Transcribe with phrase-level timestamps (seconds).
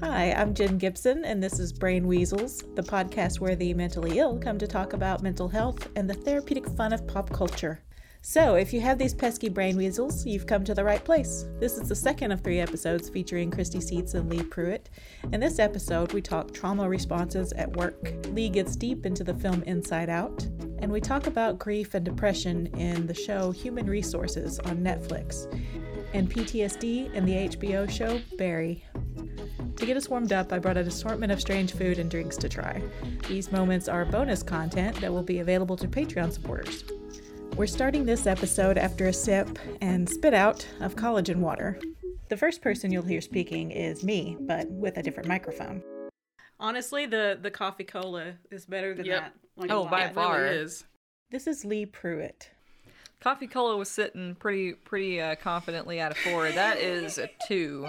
[0.00, 4.38] Hi, I'm Jen Gibson, and this is Brain Weasels, the podcast where the mentally ill
[4.38, 7.80] come to talk about mental health and the therapeutic fun of pop culture.
[8.24, 11.46] So, if you have these pesky brain weasels, you've come to the right place.
[11.58, 14.86] This is the second of three episodes featuring Christi Seatts and Lee Pruett.
[15.32, 18.14] In this episode, we talk trauma responses at work.
[18.28, 20.46] Lee gets deep into the film Inside Out,
[20.78, 25.52] and we talk about grief and depression in the show Human Resources on Netflix,
[26.12, 28.84] and PTSD in the HBO show Barry.
[29.76, 32.48] To get us warmed up, I brought an assortment of strange food and drinks to
[32.48, 32.82] try.
[33.28, 36.84] These moments are bonus content that will be available to Patreon supporters.
[37.56, 41.78] We're starting this episode after a sip and spit out of collagen water.
[42.28, 45.82] The first person you'll hear speaking is me, but with a different microphone.
[46.60, 49.20] Honestly, the, the coffee cola is better than Yep.
[49.22, 49.32] that.
[49.56, 49.90] Like Oh, a lot.
[49.90, 50.42] by It far.
[50.42, 50.84] really is.
[51.30, 52.48] This is Lee Pruett.
[53.22, 56.50] Coffee Cola was sitting pretty pretty uh, confidently at a four.
[56.50, 57.88] That is a two.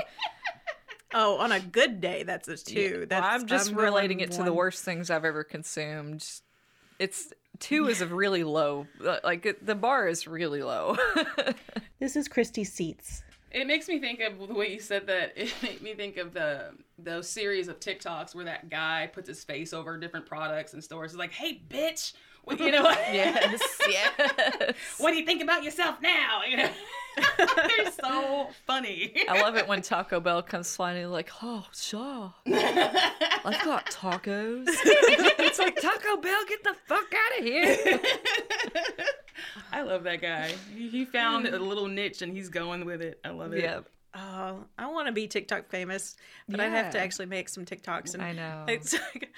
[1.13, 2.95] Oh, on a good day, that's a two.
[2.99, 6.27] Well, That's, I'm just I'm relating going it to the worst things I've ever consumed.
[6.99, 8.88] It's two is a really low.
[9.05, 10.97] uh, Like it, the bar is really low.
[11.99, 13.21] This is Christi Seatts.
[13.49, 15.33] It makes me think of the way you said that.
[15.38, 19.41] It made me think of the those series of TikToks where that guy puts his
[19.43, 21.11] face over different products and stores.
[21.11, 22.13] It's like, hey, bitch,
[22.44, 22.97] what, you know, what?
[23.11, 24.73] yes, yes.
[24.97, 26.41] what do you think about yourself now?
[26.49, 26.69] You know,
[27.38, 29.13] they're so funny.
[29.30, 32.33] I love it when Taco Bell comes sliding like, oh, sure.
[32.45, 34.66] I've got tacos.
[34.67, 37.99] it's like Taco Bell, get the fuck out of here.
[39.71, 40.53] I love that guy.
[40.75, 43.19] He, he found a little niche and he's going with it.
[43.23, 43.64] I love it.
[43.64, 43.81] Yeah,
[44.16, 46.16] Oh, I want to be TikTok famous,
[46.47, 48.14] but I'd have to actually make some TikToks.
[48.14, 48.66] And I know.
[48.67, 49.33] It's like,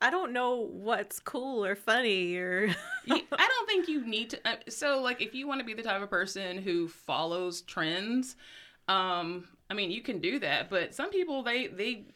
[0.00, 2.68] I don't know what's cool or funny or.
[3.06, 4.48] You- I don't think you need to.
[4.48, 8.36] Uh, so, like, if you want to be the type of person who follows trends,
[8.88, 10.70] um, I mean, you can do that.
[10.70, 12.06] But some people, they they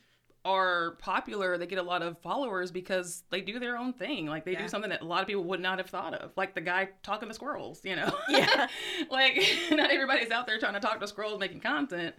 [0.46, 1.58] are popular.
[1.58, 4.26] They get a lot of followers because they do their own thing.
[4.28, 4.62] Like, they Yeah.
[4.62, 6.30] do something that a lot of people would not have thought of.
[6.38, 7.82] Like the guy talking to squirrels.
[7.84, 8.14] You know.
[8.30, 8.68] Yeah.
[9.10, 12.14] like, not everybody's out there trying to talk to squirrels making content.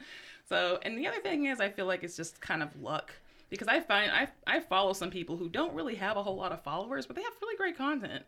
[0.47, 3.13] So, and the other thing is, I feel like it's just kind of luck.
[3.49, 6.51] Because I find I I follow some people who don't really have a whole lot
[6.51, 8.23] of followers, but they have really great content.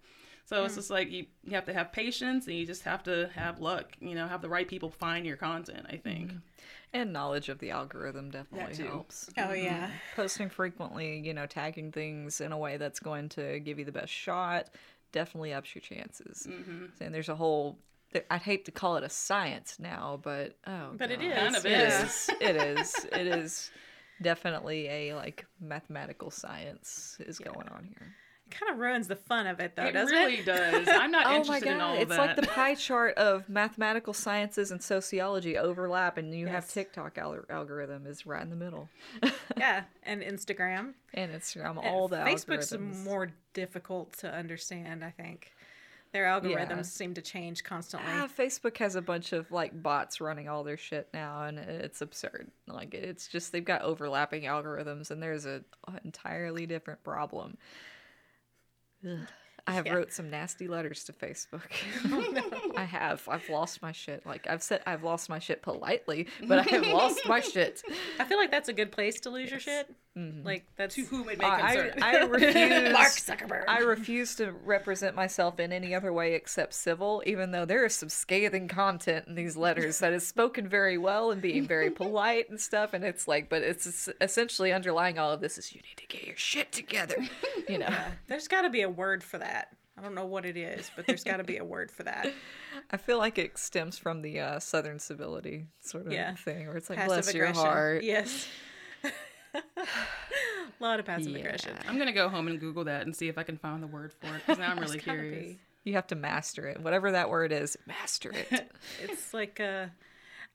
[0.46, 0.80] So it's hmm.
[0.80, 3.96] just like you, you have to have patience and you just have to have luck,
[4.00, 6.32] you know, have the right people find your content, I think.
[6.32, 6.38] Hmm.
[6.94, 9.30] and knowledge of the algorithm definitely helps.
[9.38, 9.90] Oh, oh yeah.
[10.16, 13.92] Posting frequently, you know, tagging things in a way that's going to give you the
[13.92, 14.70] best shot
[15.12, 16.48] definitely ups your chances.
[16.50, 16.86] Mm-hmm.
[17.00, 17.78] And there's a whole.
[18.30, 21.28] I'd hate to call it a science now, but oh, But it God.
[21.28, 21.38] is.
[21.38, 22.04] Kind of It yeah.
[22.04, 22.30] is.
[22.42, 23.08] It is.
[23.14, 23.72] It is
[24.22, 28.16] definitely a like mathematical science is going on here.
[28.48, 30.46] It kind of ruins the fun of it, though, it doesn't really it?
[30.46, 30.86] does.
[30.92, 31.74] I'm not Oh my interested god!
[31.76, 32.20] in all of it's that.
[32.20, 37.46] like the pie chart of mathematical sciences and sociology overlap, and you have TikTok al-
[37.50, 38.90] algorithm is right in the middle,
[39.58, 40.96] Yeah, and Instagram.
[41.14, 43.04] and Instagram And all the Facebook's algorithms.
[43.06, 45.54] more difficult to understand, I think.
[46.14, 46.82] Their algorithms Yeah.
[46.82, 48.12] seem to change constantly.
[48.12, 52.02] Ah, Facebook has a bunch of like bots running all their shit now, and it's
[52.02, 52.52] absurd.
[52.68, 55.64] Like it's just they've got overlapping algorithms, and there's a
[56.04, 57.58] entirely different problem.
[59.08, 59.20] Ugh.
[59.68, 59.94] I have Yeah.
[59.94, 61.72] wrote some nasty letters to Facebook.
[62.76, 63.28] I have.
[63.28, 64.26] I've lost my shit.
[64.26, 67.82] Like I've said, I've lost my shit politely, but I have lost my shit.
[68.20, 69.94] I feel like that's a good place to lose your shit.
[70.18, 70.46] Mm-hmm.
[70.46, 70.96] Like, that's.
[70.96, 72.04] to whom it may I, concern.
[72.04, 72.94] I refuse.
[72.94, 73.64] Mark Zuckerberg.
[73.68, 77.96] I refuse to represent myself in any other way except civil, even though there is
[77.96, 82.50] some scathing content in these letters that is spoken very well and being very polite
[82.50, 82.94] and stuff.
[82.94, 86.26] And it's like, but it's essentially underlying all of this is you need to get
[86.28, 87.18] your shit together,
[87.70, 87.94] you know.
[88.28, 89.70] There's got to be a word for that.
[90.02, 92.28] I don't know what it is, but there's got to be a word for that.
[92.92, 96.34] I feel like it stems from the uh, Southern civility sort of Yeah.
[96.36, 98.04] thing, where it's like, Passive bless your heart.
[98.04, 98.48] Yes.
[99.54, 99.62] a
[100.80, 101.40] lot of passive Yeah.
[101.40, 101.76] aggression.
[101.88, 104.14] I'm gonna go home and Google that and see if I can find the word
[104.14, 105.46] for it because now I'm really curious.
[105.54, 105.60] be.
[105.84, 106.80] You have to master it.
[106.82, 108.72] Whatever that word is, master it.
[109.02, 109.88] It's like uh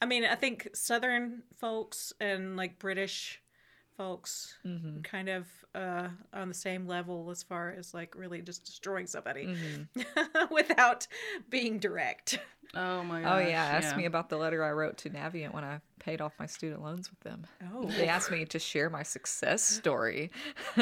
[0.01, 3.41] I mean, I think Southern folks and like British
[3.97, 5.01] folks Mm-hmm.
[5.03, 9.47] kind of uh on the same level as far as like really just destroying somebody
[9.47, 10.45] Mm-hmm.
[10.55, 11.07] without
[11.51, 12.39] being direct.
[12.75, 15.65] Oh my god Oh yeah, ask me about the letter I wrote to Navient when
[15.65, 17.47] I paid off my student loans with them.
[17.73, 17.87] Oh.
[17.87, 20.31] They asked me to share my success story.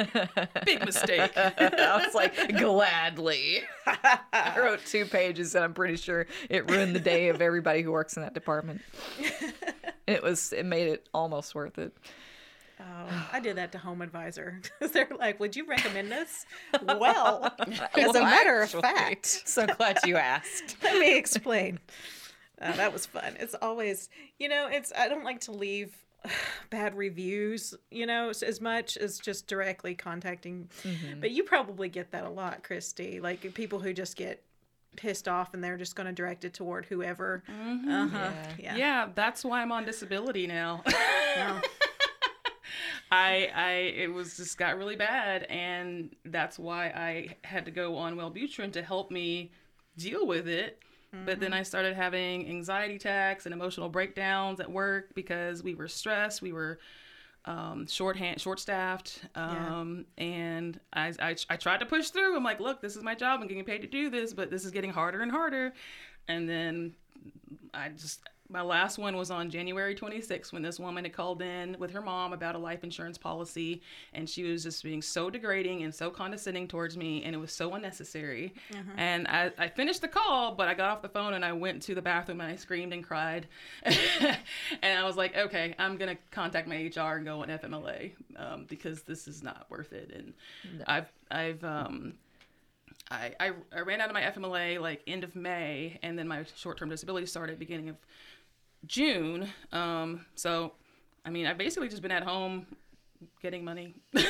[0.64, 1.32] Big mistake.
[1.36, 3.62] I was like, gladly.
[3.86, 7.90] I wrote two pages, and I'm pretty sure it ruined the day of everybody who
[7.92, 8.82] works in that department.
[10.06, 11.94] It was, it made it almost worth it.
[12.80, 14.60] Oh, I did that to Home Advisor.
[14.80, 16.44] They're like, "Would you recommend this?"
[16.82, 20.76] Well, as a Well, matter of fact, so glad you asked.
[20.82, 21.78] let me explain.
[22.60, 23.36] Uh, that was fun.
[23.38, 25.94] It's always, you know, it's I don't like to leave
[26.70, 30.68] bad reviews, you know, as much as just directly contacting.
[30.82, 31.20] Mm-hmm.
[31.20, 33.20] But you probably get that a lot, Christi.
[33.20, 34.42] Like people who just get
[34.96, 37.42] pissed off and they're just going to direct it toward whoever.
[37.48, 38.30] Uh huh.
[38.58, 38.76] yeah.
[38.76, 39.08] Yeah.
[39.14, 40.82] that's why I'm on disability now.
[41.36, 41.60] No.
[43.10, 47.96] I I it was just got really bad and that's why I had to go
[47.96, 49.50] on Wellbutrin to help me
[49.96, 50.80] deal with it.
[51.24, 55.86] But then I started having anxiety attacks and emotional breakdowns at work because we were
[55.86, 56.80] stressed, we were
[57.44, 62.36] um, short hand, short staffed, um, and I, I I tried to push through.
[62.36, 63.40] I'm like, look, this is my job.
[63.40, 65.72] I'm getting paid to do this, but this is getting harder and harder.
[66.26, 66.94] And then
[67.72, 68.22] I just
[68.54, 72.00] my last one was on January 26th when this woman had called in with her
[72.00, 76.08] mom about a life insurance policy and she was just being so degrading and so
[76.08, 78.54] condescending towards me and it was so unnecessary.
[78.96, 81.82] And I, I finished the call, but I got off the phone and I went
[81.82, 83.48] to the bathroom and I screamed and cried.
[83.84, 84.38] and
[84.82, 88.66] I was like, okay, I'm going to contact my HR and go on FMLA um,
[88.68, 90.12] because this is not worth it.
[90.14, 90.32] And
[90.86, 92.14] I've, I've, um,
[93.10, 96.44] I, I, I ran out of my FMLA like end of May, and then my
[96.56, 97.96] short term disability started beginning of
[98.86, 99.48] June.
[99.72, 100.72] Um, so,
[101.24, 102.66] I mean, I've basically just been at home
[103.40, 104.24] getting money, and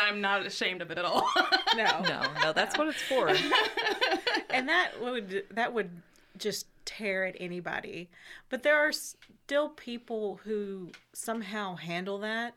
[0.00, 1.28] I'm not ashamed of it at all.
[1.76, 2.00] No.
[2.02, 3.28] No, no, that's what it's for.
[4.50, 5.88] and that would that would
[6.36, 8.10] just tear at anybody.
[8.48, 12.54] But there are still people who somehow handle that.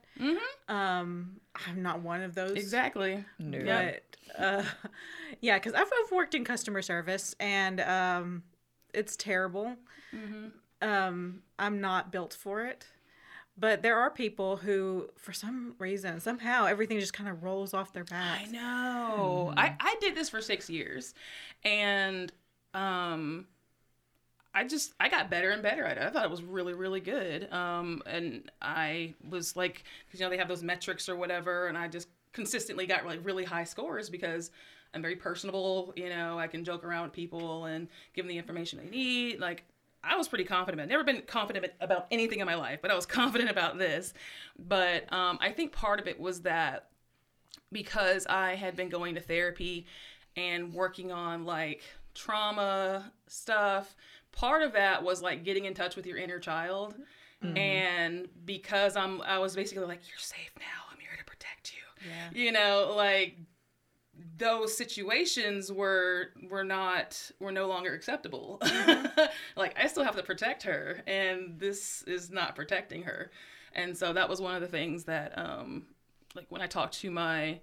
[0.68, 2.54] Um, I'm not one of those.
[2.54, 3.24] exactly.
[3.38, 3.60] No.
[3.60, 3.92] Yeah.
[4.36, 4.64] But uh,
[5.42, 8.44] yeah, because I've, I've worked in customer service and um,
[8.96, 9.76] it's terrible.
[10.84, 12.86] Um, I'm not built for it.
[13.56, 17.94] But there are people who, for some reason, somehow everything just kind of rolls off
[17.94, 18.40] their back.
[18.40, 18.52] I backs.
[18.52, 19.54] know.
[19.56, 21.14] I, I did this for six years,
[21.64, 22.34] and
[22.74, 23.46] um,
[24.56, 26.04] I just I got better and better at it.
[26.04, 27.52] I thought it was really really good.
[27.54, 31.78] Um, and I was like, because you know, they have those metrics or whatever, and
[31.78, 34.50] I just consistently got like really high scores because
[34.96, 35.94] I'm very personable.
[35.96, 39.40] You know, I can joke around with people and give them the information they need.
[39.40, 39.64] Like.
[40.04, 40.82] I was pretty confident.
[40.82, 44.14] I've never been confident about anything in my life, but I was confident about this.
[44.60, 46.90] But um, I think part of it was that
[47.72, 49.86] because I had been going to therapy
[50.36, 51.82] and working on like
[52.14, 53.96] trauma stuff,
[54.32, 56.96] part of that was like getting in touch with your inner child.
[57.58, 62.10] And because I'm I was basically like, You're safe now, I'm here to protect you.
[62.10, 62.44] Yeah.
[62.44, 63.36] You know, like
[64.38, 68.60] those situations were were not were no longer acceptable.
[69.56, 73.32] like I still have to protect her and this is not protecting her.
[73.74, 75.84] And so that was one of the things that um
[76.36, 77.60] like when I talked to my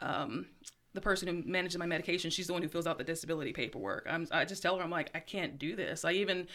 [0.00, 0.46] um
[0.94, 4.06] the person who manages my medication, she's the one who fills out the disability paperwork.
[4.08, 6.04] I'm I just tell her I'm like I can't do this.
[6.04, 6.46] I even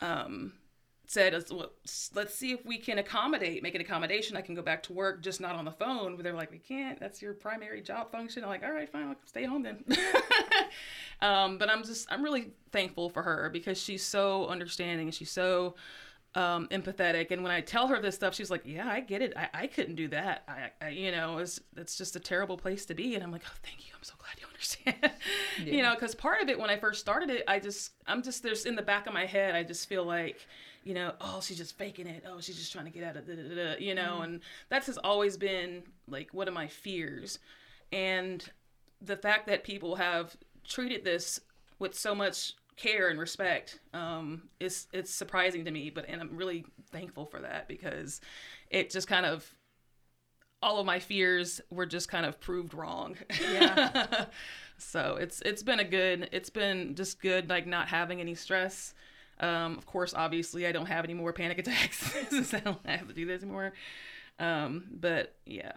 [0.00, 0.52] um
[1.06, 1.72] said "Let's- well,
[2.14, 4.36] let's see if we can accommodate make an accommodation.
[4.36, 6.16] I can go back to work just not on the phone.
[6.16, 6.98] But they're like we can't.
[7.00, 8.42] That's your primary job function.
[8.42, 9.08] I'm like all right fine.
[9.08, 9.84] I'll stay home then.
[11.22, 15.06] Um, but i'm just i'm really thankful for her because she's so understanding.
[15.06, 15.74] And she's so
[16.34, 17.30] um, empathetic.
[17.30, 19.32] And when i tell her this stuff she's like yeah i get it.
[19.34, 20.44] I, I couldn't do that.
[20.46, 23.14] I, I you know it's, it's just a terrible place to be.
[23.14, 23.94] And i'm like oh thank you.
[23.96, 25.12] I'm so glad you understand.
[25.58, 28.42] You know because part of it when i first started it i just i'm just
[28.42, 30.46] there's in the back of my head i just feel like
[30.86, 33.26] you know oh she's just faking it oh she's just trying to get out of
[33.26, 37.38] da, you know and that's has always been like one of my fears
[37.92, 38.48] and
[39.00, 41.40] the fact that people have treated this
[41.78, 45.90] with so much care and respect um, is it's surprising to me.
[45.90, 48.20] But and I'm really thankful for that because
[48.70, 49.50] it just kind of
[50.62, 53.16] all of my fears were just kind of proved wrong.
[53.40, 54.26] Yeah.
[54.78, 58.94] so it's it's been a good it's been just good like not having any stress.
[59.40, 61.98] Um, of course, obviously, I don't have any more panic attacks
[62.30, 63.72] since I don't have to do this anymore.
[64.38, 65.72] Um, but yeah,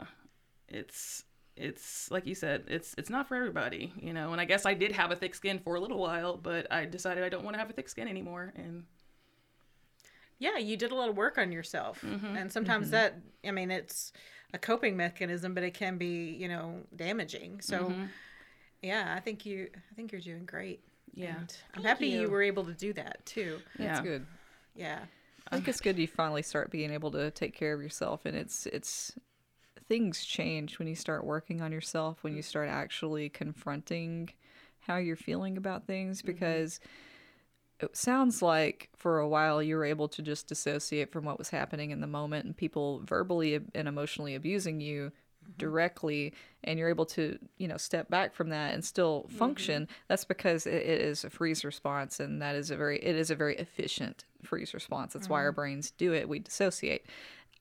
[0.68, 1.24] it's
[1.58, 4.32] it's like you said, it's it's not for everybody, you know.
[4.32, 6.86] And I guess I did have a thick skin for a little while, but I
[6.86, 8.54] decided I don't want to have a thick skin anymore.
[8.56, 8.86] And
[10.40, 12.02] yeah, you did a lot of work on yourself.
[12.02, 12.38] Mm-hmm.
[12.38, 14.14] And sometimes that, I mean, it's
[14.54, 17.60] a coping mechanism, but it can be, you know, damaging.
[17.62, 18.06] So, Mm-hmm.
[18.82, 20.82] yeah, I think you, I think you're doing great.
[21.14, 21.38] Yeah.
[21.38, 22.22] And I'm happy you.
[22.22, 22.30] you.
[22.30, 23.60] were able to do that too.
[23.78, 24.04] That's Yeah.
[24.04, 24.26] good.
[24.76, 25.00] Yeah.
[25.52, 28.36] I think it's good you finally start being able to take care of yourself and
[28.36, 29.14] it's it's
[29.88, 32.50] things change when you start working on yourself, when you mm-hmm.
[32.50, 34.30] start actually confronting
[34.82, 36.28] how you're feeling about things mm-hmm.
[36.28, 36.80] because
[37.80, 41.50] it sounds like for a while you were able to just dissociate from what was
[41.50, 45.12] happening in the moment and people verbally and emotionally abusing you
[45.50, 45.58] Mm-hmm.
[45.58, 49.38] directly and you're able to you know step back from that and still mm-hmm.
[49.38, 53.16] function that's because it, it is a freeze response and that is a very it
[53.16, 55.56] is a very efficient freeze response that's why our mm-hmm.
[55.56, 57.06] brains do it we dissociate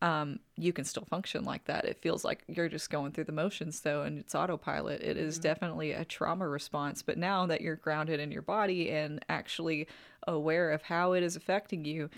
[0.01, 1.85] um, you can still function like that.
[1.85, 5.03] It feels like you're just going through the motions, though, and it's autopilot.
[5.03, 7.03] It is definitely a trauma response.
[7.03, 9.89] But now that you're grounded in your body and actually
[10.29, 12.11] aware of how it is affecting you,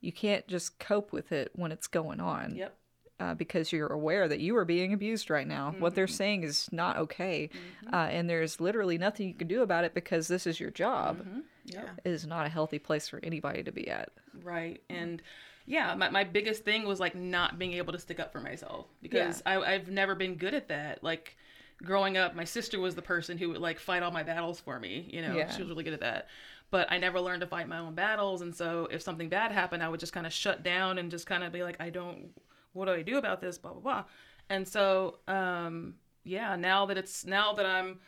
[0.00, 2.77] you can't just cope with it when it's going on Yep.
[3.20, 5.74] Uh, because you're aware that you are being abused right now.
[5.78, 7.50] What they're saying is not okay,
[7.92, 11.24] uh, and there's literally nothing you can do about it because this is your job.
[11.66, 12.00] Yep.
[12.04, 14.10] It is not a healthy place for anybody to be at.
[14.42, 14.80] Right.
[14.88, 15.20] And
[15.66, 18.86] yeah, my, my biggest thing was like not being able to stick up for myself
[19.02, 21.04] because I, I've never been good at that.
[21.04, 21.36] Like
[21.82, 24.80] growing up, my sister was the person who would like fight all my battles for
[24.80, 25.08] me.
[25.12, 25.50] You know, Yeah.
[25.50, 26.28] she was really good at that.
[26.70, 28.40] But I never learned to fight my own battles.
[28.42, 31.26] And so if something bad happened, I would just kind of shut down and just
[31.26, 32.28] kind of be like, I don't,
[32.72, 33.58] what do I do about this?
[33.58, 34.04] Blah, blah, blah.
[34.50, 35.94] And so, um,
[36.24, 37.98] yeah, now that it's, now that I'm,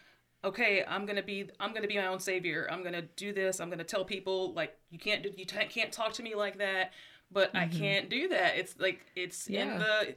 [0.43, 2.67] okay i'm gonna be i'm gonna be my own savior.
[2.73, 3.61] I'm gonna do this.
[3.61, 6.57] I'm gonna tell people like you can't do you t- can't talk to me like
[6.57, 6.93] that
[7.31, 8.57] but i can't do that.
[8.57, 10.15] It's like it's in the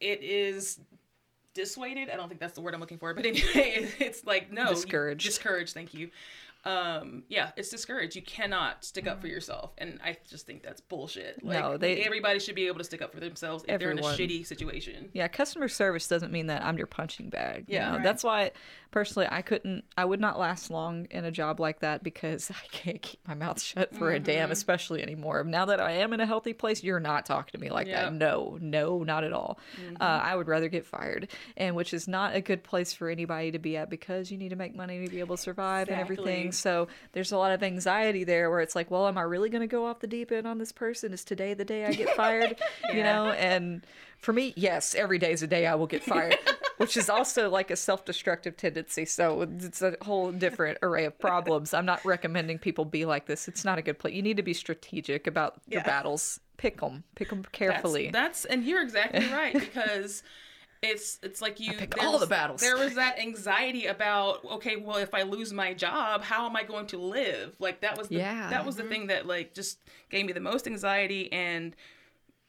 [0.00, 0.80] it is
[1.52, 2.08] dissuaded.
[2.08, 4.74] I don't think that's the word i'm looking for but anyway it's like no you-
[4.74, 5.26] Discouraged.
[5.26, 5.74] discouraged.
[5.74, 6.10] Thank you
[6.68, 10.80] um yeah it's discouraged you cannot stick up for yourself and i just think that's
[10.80, 13.96] bullshit like No, they- everybody should be able to stick up for themselves if Everyone.
[14.02, 17.64] they're in a shitty situation Yeah, customer service doesn't mean that I'm your punching bag.
[17.68, 17.88] you Yeah.
[17.90, 17.94] know?
[17.96, 18.02] Right.
[18.02, 18.50] that's why
[18.90, 22.66] personally I couldn't, I would not last long in a job like that because I
[22.70, 24.24] can't keep my mouth shut for a Mm-hmm.
[24.24, 25.44] damn, especially anymore.
[25.44, 27.96] Now that I am in a healthy place, you're not talking to me like Yep.
[28.04, 28.12] that.
[28.14, 29.58] No, no, not at all.
[30.00, 33.52] Uh, I would rather get fired, and which is not a good place for anybody
[33.52, 35.98] to be at because you need to make money to be able to survive and
[36.00, 36.52] everything.
[36.58, 39.60] So there's a lot of anxiety there where it's like, well, am I really going
[39.62, 41.12] to go off the deep end on this person?
[41.12, 42.56] Is today the day I get fired?
[42.92, 43.84] You know, and
[44.18, 46.36] for me, yes, every day is a day I will get fired,
[46.78, 49.04] which is also like a self destructive tendency.
[49.04, 51.74] So it's a whole different array of problems.
[51.74, 53.46] I'm not recommending people be like this.
[53.46, 54.14] It's not a good place.
[54.14, 56.40] You need to be strategic about your battles.
[56.56, 58.10] Pick them, pick them That's- carefully.
[58.10, 60.22] That's, and you're exactly right because
[60.82, 62.60] it's it's like you all the battles.
[62.60, 66.62] There was that anxiety about okay, well, if I lose my job, how am I
[66.62, 67.56] going to live?
[67.58, 68.50] Like that was the, Yeah.
[68.50, 68.92] that was the mm-hmm.
[68.92, 69.78] thing that like just
[70.10, 71.74] gave me the most anxiety and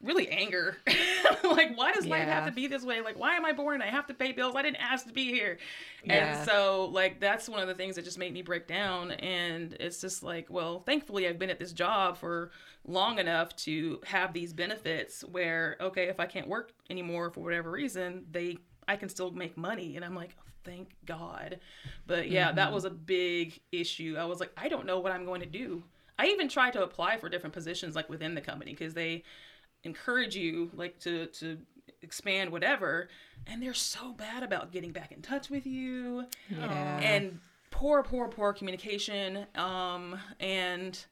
[0.01, 0.77] really anger.
[1.43, 3.01] like why does life have to be this way?
[3.01, 3.81] Like why am I born?
[3.81, 4.55] I have to pay bills.
[4.55, 5.57] I didn't ask to be here.
[6.03, 6.37] Yeah.
[6.37, 9.73] And so like that's one of the things that just made me break down and
[9.79, 12.51] it's just like, well, thankfully I've been at this job for
[12.85, 17.71] long enough to have these benefits where okay, if I can't work anymore for whatever
[17.71, 21.59] reason, they I can still make money and I'm like, oh, thank God.
[22.07, 22.73] But yeah, that mm-hmm.
[22.73, 24.15] was a big issue.
[24.17, 25.83] I was like, I don't know what I'm going to do.
[26.17, 29.23] I even tried to apply for different positions like within the company because they
[29.83, 31.57] encourage you like to to
[32.01, 33.09] expand whatever
[33.47, 36.99] and they're so bad about getting back in touch with you Yeah.
[36.99, 37.39] and
[37.71, 41.03] poor poor poor communication um and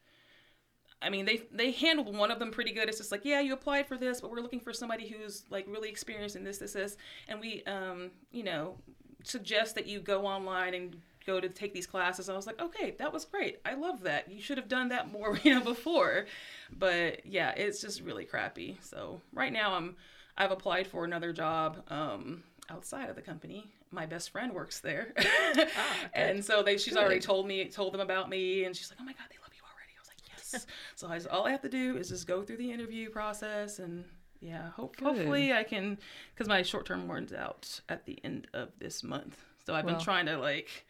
[0.99, 2.89] I mean, they they handled one of them pretty good.
[2.89, 5.67] It's just like, yeah, you applied for this, but we're looking for somebody who's like
[5.67, 6.97] really experienced in this, this, this,
[7.27, 8.79] and we, um, you know,
[9.23, 10.95] suggest that you go online and
[11.27, 12.29] go to take these classes.
[12.29, 13.59] I was like, okay, that was great.
[13.65, 14.31] I love that.
[14.31, 16.25] You should have done that more, you know, before.
[16.71, 18.79] But yeah, it's just really crappy.
[18.81, 19.95] So right now, I'm
[20.37, 23.65] I've applied for another job um, outside of the company.
[23.91, 25.13] My best friend works there,
[26.13, 29.05] and so they she's already told me told them about me, and she's like, oh
[29.05, 29.93] my god, they love you already.
[29.95, 30.65] I was like, yes.
[30.95, 34.05] so I, all I have to do is just go through the interview process and.
[34.39, 35.07] Yeah, hope, Good.
[35.07, 35.97] hopefully I can,
[36.31, 39.43] because my short term runs out at the end of this month.
[39.65, 40.85] So I've been trying to like,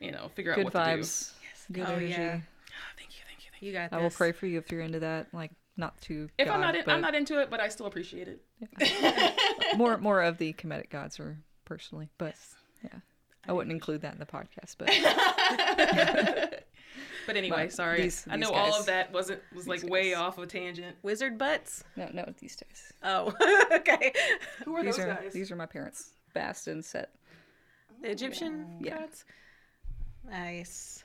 [0.00, 1.00] you know, figure Good out what to do.
[1.02, 1.32] vibes.
[1.72, 2.06] Good Oh, energy.
[2.08, 2.40] yeah.
[2.40, 3.68] Ah, Thank you, thank you, thank you.
[3.68, 5.28] You got I will pray for you if you're into that.
[5.32, 6.28] Like not too.
[6.38, 9.76] If God, I'm not, in, but I'm not into it, but I still appreciate it.
[9.76, 12.34] more more of the comedic gods or personally, but
[12.82, 12.98] yeah,
[13.46, 14.76] I wouldn't include that in the podcast.
[14.78, 14.90] But
[17.26, 18.02] But anyway, But sorry.
[18.02, 20.18] these- I know these all of that wasn't was like these way guys.
[20.18, 20.96] off of a tangent.
[21.02, 21.84] Wizard butts.
[21.96, 22.92] no, no, these days.
[23.04, 23.32] Oh,
[23.72, 24.12] okay.
[24.64, 25.32] Who are These those are guys?
[25.32, 26.10] these are my parents.
[26.34, 27.10] Bast and Set.
[28.02, 28.98] The Egyptian Yeah.
[28.98, 29.24] gods.
[30.28, 31.04] Nice.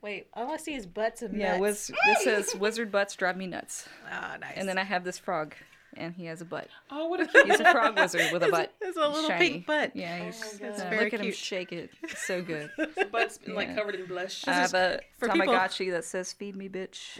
[0.00, 1.60] Wait, all I see is butts and Yeah, nuts.
[1.60, 3.88] wiz- this says wizard butts drive me nuts.
[4.10, 4.52] Ah, nice.
[4.56, 5.54] And then I have this frog,
[5.96, 6.68] and he has a butt.
[6.90, 7.46] oh, what a cute.
[7.50, 8.72] He's a frog wizard with a butt.
[8.80, 9.48] It's a little Shiny.
[9.50, 9.96] pink butt.
[9.96, 11.90] Yeah, he's, my That's uh, very look at him shake it.
[12.04, 12.70] It's so good.
[13.12, 14.46] butt's been like covered in blush.
[14.46, 17.18] I have a for people- Tamagotchi that says "Feed me, bitch,"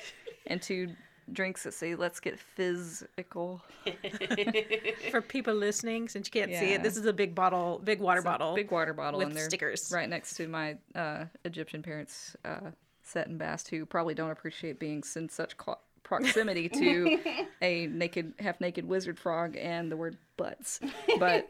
[0.46, 0.94] and two
[1.32, 3.62] drinks that say "Let's get physical."
[5.10, 8.18] For people listening, since you can't see it, this is a big bottle, big water
[8.18, 8.54] It's bottle.
[8.54, 9.90] big water bottle with stickers.
[9.94, 12.70] right next to my uh, Egyptian parents, uh,
[13.02, 17.18] Set and Bast, who probably don't appreciate being in such clo- proximity to
[17.62, 20.80] a naked, half naked wizard frog and the word butts.
[21.18, 21.46] But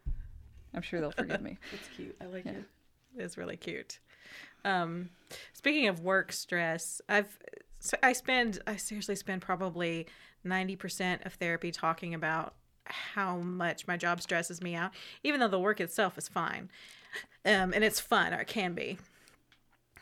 [0.74, 1.58] I'm sure they'll forgive me.
[1.72, 2.16] It's cute.
[2.20, 2.64] I like it.
[3.16, 3.98] It's really cute.
[4.64, 5.08] Um,
[5.52, 7.36] speaking of work stress, I've
[7.80, 10.06] so I spend I seriously spend probably
[10.44, 15.48] ninety percent of therapy talking about how much my job stresses me out, even though
[15.48, 16.70] the work itself is fine,
[17.44, 18.98] um, and it's fun or it can be.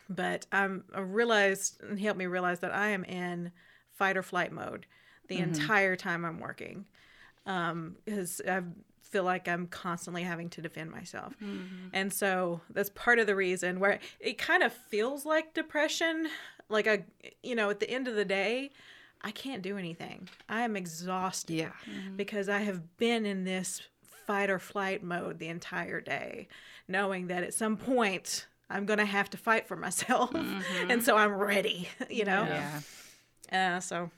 [0.09, 3.51] But I'm I realized and helped me realize that I am in
[3.91, 4.85] fight or flight mode
[5.27, 5.53] the mm-hmm.
[5.53, 6.85] entire time I'm working,
[7.45, 8.61] um, because I
[9.03, 11.33] feel like I'm constantly having to defend myself.
[11.43, 11.89] Mm-hmm.
[11.93, 16.27] And so that's part of the reason where it kind of feels like depression.
[16.69, 17.05] Like I,
[17.43, 18.69] you know, at the end of the day,
[19.21, 20.29] I can't do anything.
[20.47, 21.71] I am exhausted Yeah.
[22.15, 23.81] because I have been in this
[24.27, 26.47] fight or flight mode the entire day,
[26.87, 30.31] knowing that at some point I'm going to have to fight for myself.
[30.87, 32.43] and so I'm ready, you know?
[33.51, 33.75] Yeah.
[33.75, 34.11] Uh, so,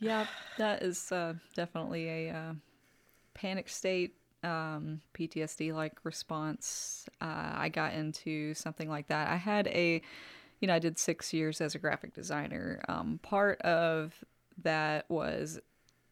[0.00, 0.26] Yeah,
[0.58, 2.52] that is uh, definitely a uh,
[3.34, 7.06] panic state, um, PTSD like response.
[7.20, 9.28] Uh, I got into something like that.
[9.28, 10.02] I had a,
[10.64, 12.80] you know, I did six years as a graphic designer.
[12.88, 14.14] Um, part of
[14.62, 15.60] that was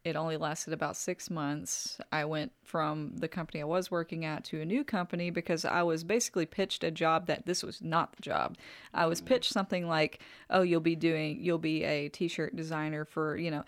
[0.03, 1.97] it only lasted about six months.
[2.11, 5.81] I went from the company I was working at to a new company because I
[5.81, 8.55] was basically pitched a job that this was not the job.
[8.93, 10.19] I was pitched something like,
[10.51, 13.63] oh, you'll be doing, you'll be a t shirt designer for, you know,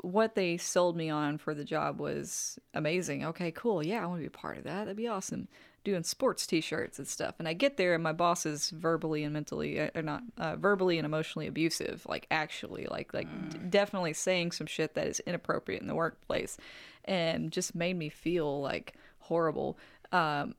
[0.00, 3.22] what they sold me on for the job was amazing.
[3.26, 3.84] Okay, cool.
[3.84, 4.84] Yeah, I want to be a part of that.
[4.84, 5.46] That'd be awesome.
[5.84, 7.34] Doing sports t-shirts and stuff.
[7.38, 10.56] And I get there and my boss is verbally and mentally uh, or not uh,
[10.56, 15.20] verbally and emotionally abusive, like actually like like d- definitely saying some shit that is
[15.20, 16.56] inappropriate in the workplace
[17.04, 19.78] and just made me feel like horrible.
[20.12, 20.54] Um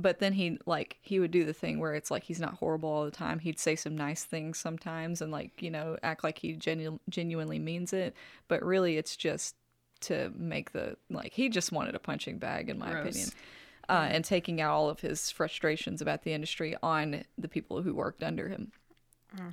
[0.00, 2.88] but then he like he would do the thing where it's like he's not horrible
[2.88, 6.38] all the time he'd say some nice things sometimes and like you know act like
[6.38, 8.14] he genu- genuinely means it
[8.48, 9.54] but really it's just
[10.00, 13.08] to make the like he just wanted a punching bag in my Gross.
[13.08, 13.30] opinion
[13.90, 17.94] uh, and taking out all of his frustrations about the industry on the people who
[17.94, 18.72] worked under him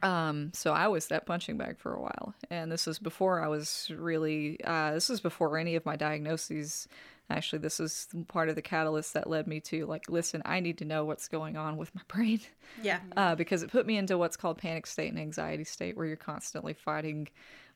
[0.02, 3.48] um, so I was that punching bag for a while, and this was before I
[3.48, 4.64] was really.
[4.64, 6.88] Uh, this was before any of my diagnoses.
[7.30, 10.78] Actually, this is part of the catalyst that led me to like, listen, I need
[10.78, 12.40] to know what's going on with my brain,
[12.82, 13.00] yeah.
[13.18, 16.16] uh, because it put me into what's called panic state and anxiety state, where you're
[16.16, 17.28] constantly fighting,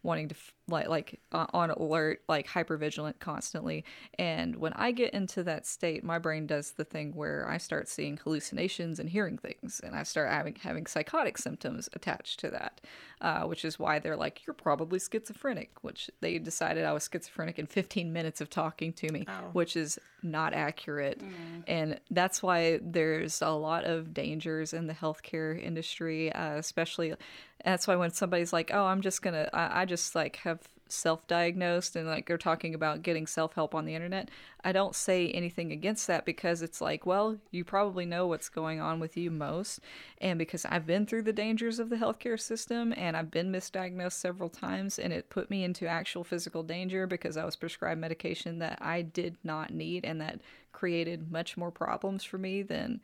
[0.04, 3.84] wanting to f- like like uh, on alert, like hyper vigilant constantly.
[4.18, 7.88] And when I get into that state, my brain does the thing where I start
[7.88, 12.82] seeing hallucinations and hearing things, and I start having having psychotic symptoms attached to that,
[13.22, 17.60] uh, which is why they're like, you're probably schizophrenic, which they decided I was schizophrenic
[17.60, 21.22] in 15 minutes of talking to me, which is not accurate.
[21.68, 27.14] And that's why there's a lot of dangers in the healthcare industry, uh, especially.
[27.64, 30.60] That's why when somebody's like, "Oh, I'm just gonna," I, I just like have
[30.92, 34.30] self-diagnosed and like they're talking about getting self-help on the internet
[34.64, 38.80] i don't say anything against that because it's like well you probably know what's going
[38.80, 39.80] on with you most.
[40.20, 44.14] And because i've been through the dangers of the healthcare system and i've been misdiagnosed
[44.14, 48.60] several times and it put me into actual physical danger because i was prescribed medication
[48.60, 53.02] that i did not need and that created much more problems for me than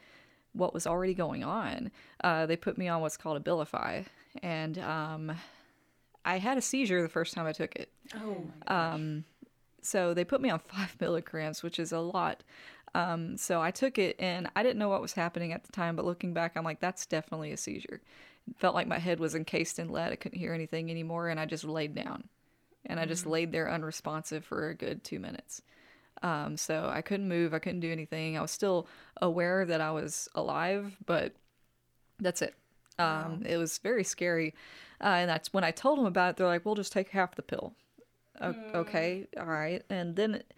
[0.57, 1.91] what was already going on
[2.23, 4.05] uh, they put me on what's called Abilify
[4.43, 5.35] and um,
[6.27, 7.89] I had a seizure the first time I took it.
[8.15, 8.37] Oh,
[9.81, 12.43] So they put me on five milligrams, which is a lot.
[12.93, 15.95] Um, so I took it and I didn't know what was happening at the time,
[15.95, 18.01] but looking back, I'm like, that's definitely a seizure.
[18.49, 20.11] It felt like my head was encased in lead.
[20.11, 22.25] I couldn't hear anything anymore, and I just laid down.
[22.85, 25.61] And I just laid there unresponsive for a good two minutes.
[26.23, 28.37] Um, so I couldn't move, I couldn't do anything.
[28.37, 28.87] I was still
[29.21, 31.33] aware that I was alive, but
[32.19, 32.55] that's it.
[32.99, 34.53] Um, It was very scary.
[35.01, 37.35] Uh, and that's when I told them about it, they're like, we'll just take half
[37.35, 37.73] the pill.
[38.41, 39.83] O- Okay, all right.
[39.89, 40.53] And then it,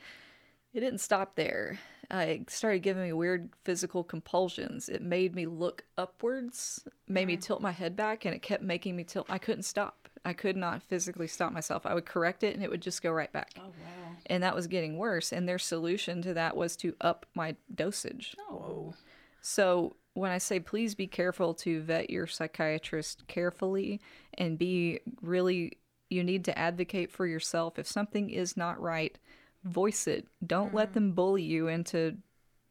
[0.73, 1.79] it didn't stop there.
[2.11, 4.89] Uh, it started giving me weird physical compulsions.
[4.89, 8.95] It made me look upwards, made me tilt my head back, and it kept making
[8.95, 9.27] me tilt.
[9.29, 9.98] I couldn't stop.
[10.25, 11.86] I could not physically stop myself.
[11.86, 13.51] I would correct it, and it would just go right back.
[13.58, 14.15] Oh wow.
[14.25, 15.32] And that was getting worse.
[15.32, 18.36] And their solution to that was to up my dosage.
[18.49, 18.93] Oh.
[19.41, 24.01] So when I say please be careful to vet your psychiatrist carefully
[24.38, 25.77] and be really,
[26.10, 27.79] you need to advocate for yourself.
[27.79, 29.17] If something is not right,
[29.63, 30.27] voice it.
[30.45, 30.93] Don't let mm.
[30.93, 32.17] them bully you into,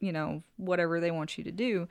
[0.01, 1.89] you know, whatever they want you to do.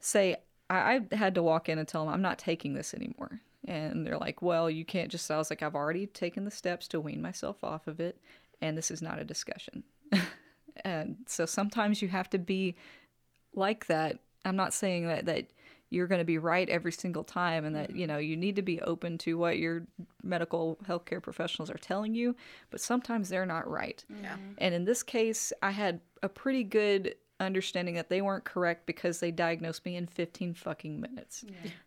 [0.00, 0.36] Say,
[0.70, 3.40] I, I had to walk in and tell them I'm not taking this anymore.
[3.66, 5.30] And they're like, well, you can't just.
[5.30, 8.20] I was like, I've already taken the steps to wean myself off of it,
[8.60, 9.82] and this is not a discussion.
[10.84, 12.76] and so sometimes you have to be
[13.54, 14.20] like that.
[14.44, 15.50] I'm not saying that that
[15.90, 17.98] you're going to be right every single time and that mm-hmm.
[17.98, 19.86] you know you need to be open to what your
[20.22, 22.34] medical healthcare professionals are telling you
[22.70, 24.36] but sometimes they're not right Yeah.
[24.58, 29.20] and in this case i had a pretty good understanding that they weren't correct because
[29.20, 31.44] they diagnosed me in 15 fucking minutes.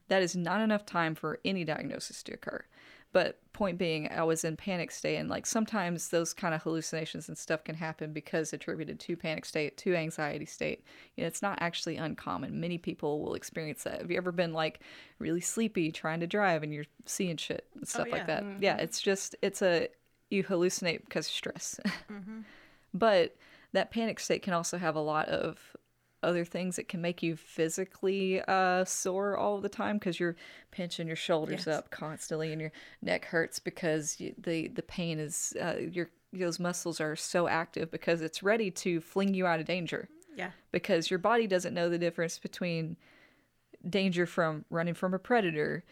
[0.08, 2.64] That is not enough time for any diagnosis to occur.
[3.12, 7.28] But point being i was in panic state and like sometimes those kind of hallucinations
[7.28, 10.84] and stuff can happen because attributed to panic state to anxiety state
[11.18, 12.60] you know, it's not actually uncommon.
[12.62, 14.00] Many people will experience that.
[14.00, 14.80] Have you ever been like
[15.18, 18.14] really sleepy trying to drive and you're seeing shit and oh, stuff yeah.
[18.14, 18.64] like that mm-hmm.
[18.64, 19.90] yeah it's just it's a
[20.30, 22.42] you hallucinate because of stress mm-hmm.
[22.94, 23.36] but
[23.74, 25.76] that panic state can also have a lot of
[26.22, 30.36] other things that can make you physically uh, sore all the time because you're
[30.70, 31.78] pinching your shoulders Yes.
[31.78, 36.60] up constantly and your neck hurts because you, the the pain is uh, your those
[36.60, 40.52] muscles are so active because it's ready to fling you out of danger Yeah.
[40.72, 42.98] because your body doesn't know the difference between
[43.90, 45.84] danger from running from a predator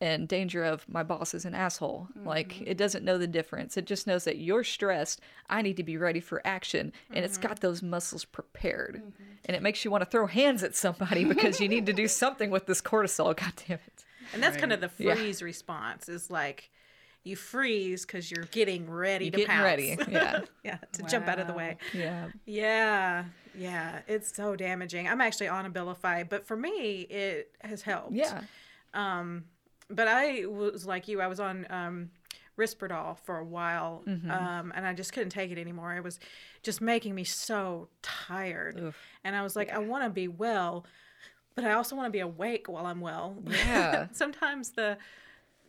[0.00, 2.08] and danger of my boss is an asshole.
[2.24, 2.64] Like mm-hmm.
[2.66, 3.76] it doesn't know the difference.
[3.76, 5.20] It just knows that you're stressed.
[5.48, 7.66] I need to be ready for action, and it's got mm-hmm.
[7.66, 9.22] those muscles prepared, mm-hmm.
[9.44, 12.08] and it makes you want to throw hands at somebody because you need to do
[12.08, 13.36] something with this cortisol.
[13.36, 14.04] God damn it!
[14.32, 15.14] And that's kind of the Yeah.
[15.14, 16.70] freeze response is like
[17.24, 19.64] you freeze because you're getting ready You're to getting pounce.
[19.64, 19.96] ready.
[20.08, 21.76] Yeah, yeah, to jump out of the way.
[21.92, 22.28] yeah.
[22.46, 23.24] Yeah,
[23.56, 25.08] yeah, it's so damaging.
[25.08, 28.12] I'm actually on Abilify, but for me, it has helped.
[28.12, 28.42] Yeah.
[28.94, 29.44] Um,
[29.90, 31.20] But I was like you.
[31.20, 32.10] I was on um,
[32.58, 35.94] Risperdal for a while, um, and I just couldn't take it anymore.
[35.96, 36.18] It was
[36.62, 38.92] just making me so tired,
[39.24, 40.84] and I was like, I want to be well,
[41.54, 43.36] but I also want to be awake while I'm well.
[43.46, 44.08] Yeah.
[44.12, 44.98] Sometimes the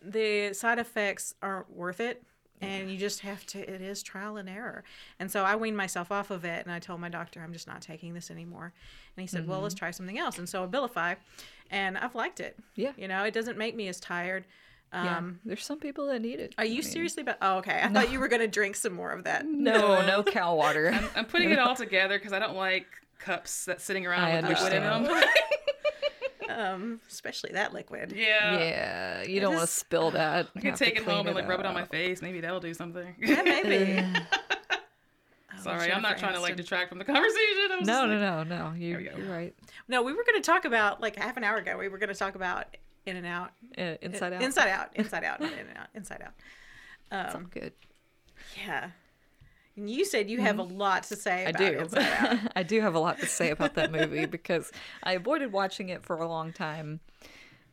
[0.04, 2.24] the side effects aren't worth it.
[2.62, 4.84] And you just have to, it is trial and error.
[5.18, 7.68] And so I weaned myself off of it and I told my doctor, I'm just
[7.68, 8.74] not taking this anymore.
[9.16, 10.38] And he said, Well, let's try something else.
[10.38, 11.16] And so Abilify,
[11.70, 12.58] and I've liked it.
[12.76, 12.92] Yeah.
[12.98, 14.46] You know, it doesn't make me as tired.
[14.94, 15.18] yeah.
[15.18, 16.56] Um, There's some people that need it.
[16.58, 17.38] Are you seriously about?
[17.42, 17.80] Oh, okay.
[17.84, 19.46] I thought you were going to drink some more of that.
[19.46, 20.98] No, no cow water.
[21.16, 22.88] I'm putting it all together because I don't like
[23.20, 25.06] cups that's sitting around I with liquid in them.
[25.06, 25.30] understand.
[26.50, 28.12] Um, especially that liquid.
[28.12, 28.58] yeah.
[28.58, 30.48] yeah, you don't want to spill that.
[30.56, 32.24] I can take it home and like rub it on my face.
[32.24, 33.16] Maybe that'll do something.
[33.20, 34.04] Yeah, maybe.
[35.64, 37.72] Sorry, I'm not Jennifer trying to like detract from the conversation.
[37.72, 38.74] I was No, just no, like- no, no.
[38.76, 39.54] You, you're right.
[39.88, 41.78] No, we were going to talk about like half an hour ago.
[41.78, 42.66] We were going to talk about
[43.06, 44.42] In and Out, Uh, inside out.
[44.42, 46.34] Inside Out, Inside Out, not In and Out, Inside Out.
[47.12, 47.74] It's all Um, good.
[48.66, 48.92] yeah.
[49.76, 51.64] And you said you have a lot to say Mm-hmm.
[51.64, 51.80] I do.
[51.80, 52.52] Inside Out.
[52.56, 54.72] I do have a lot to say about that movie because
[55.04, 57.00] I avoided watching it for a long time.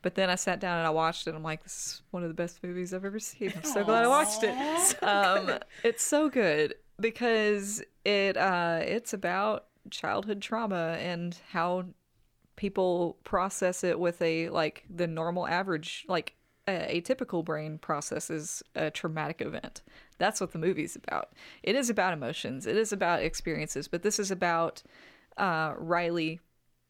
[0.03, 1.35] But then I sat down and I watched it.
[1.35, 3.51] I'm like, this is one of the best movies I've ever seen.
[3.55, 4.55] I'm so glad I watched it.
[5.03, 11.85] Um, it's so good because it uh, it's about childhood trauma and how
[12.55, 16.33] people process it with a like the normal average like
[16.67, 19.81] a atypical brain processes a traumatic event.
[20.17, 21.29] That's what the movie's about.
[21.63, 22.65] It is about emotions.
[22.65, 24.83] It is about experiences but this is about
[25.37, 26.39] uh, riley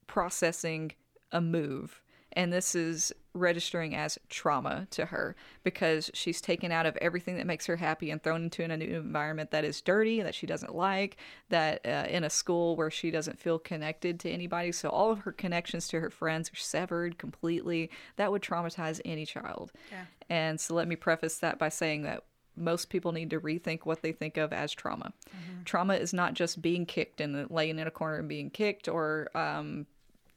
[0.08, 0.94] processing
[1.32, 2.02] a move
[2.34, 7.46] and this is registering as trauma to her because she's taken out of everything that
[7.46, 10.74] makes her happy and thrown into a new environment that is dirty that she doesn't
[10.76, 11.18] like
[11.50, 15.20] that uh, in a school where she doesn't feel connected to anybody so all of
[15.20, 20.06] her connections to her friends are severed completely that would traumatize any child Yeah.
[20.30, 22.24] and so let me preface that by saying that
[22.56, 25.14] most people need to rethink what they think of as trauma.
[25.64, 29.30] Trauma is not just being kicked and laying in a corner and being kicked or
[29.36, 29.86] um,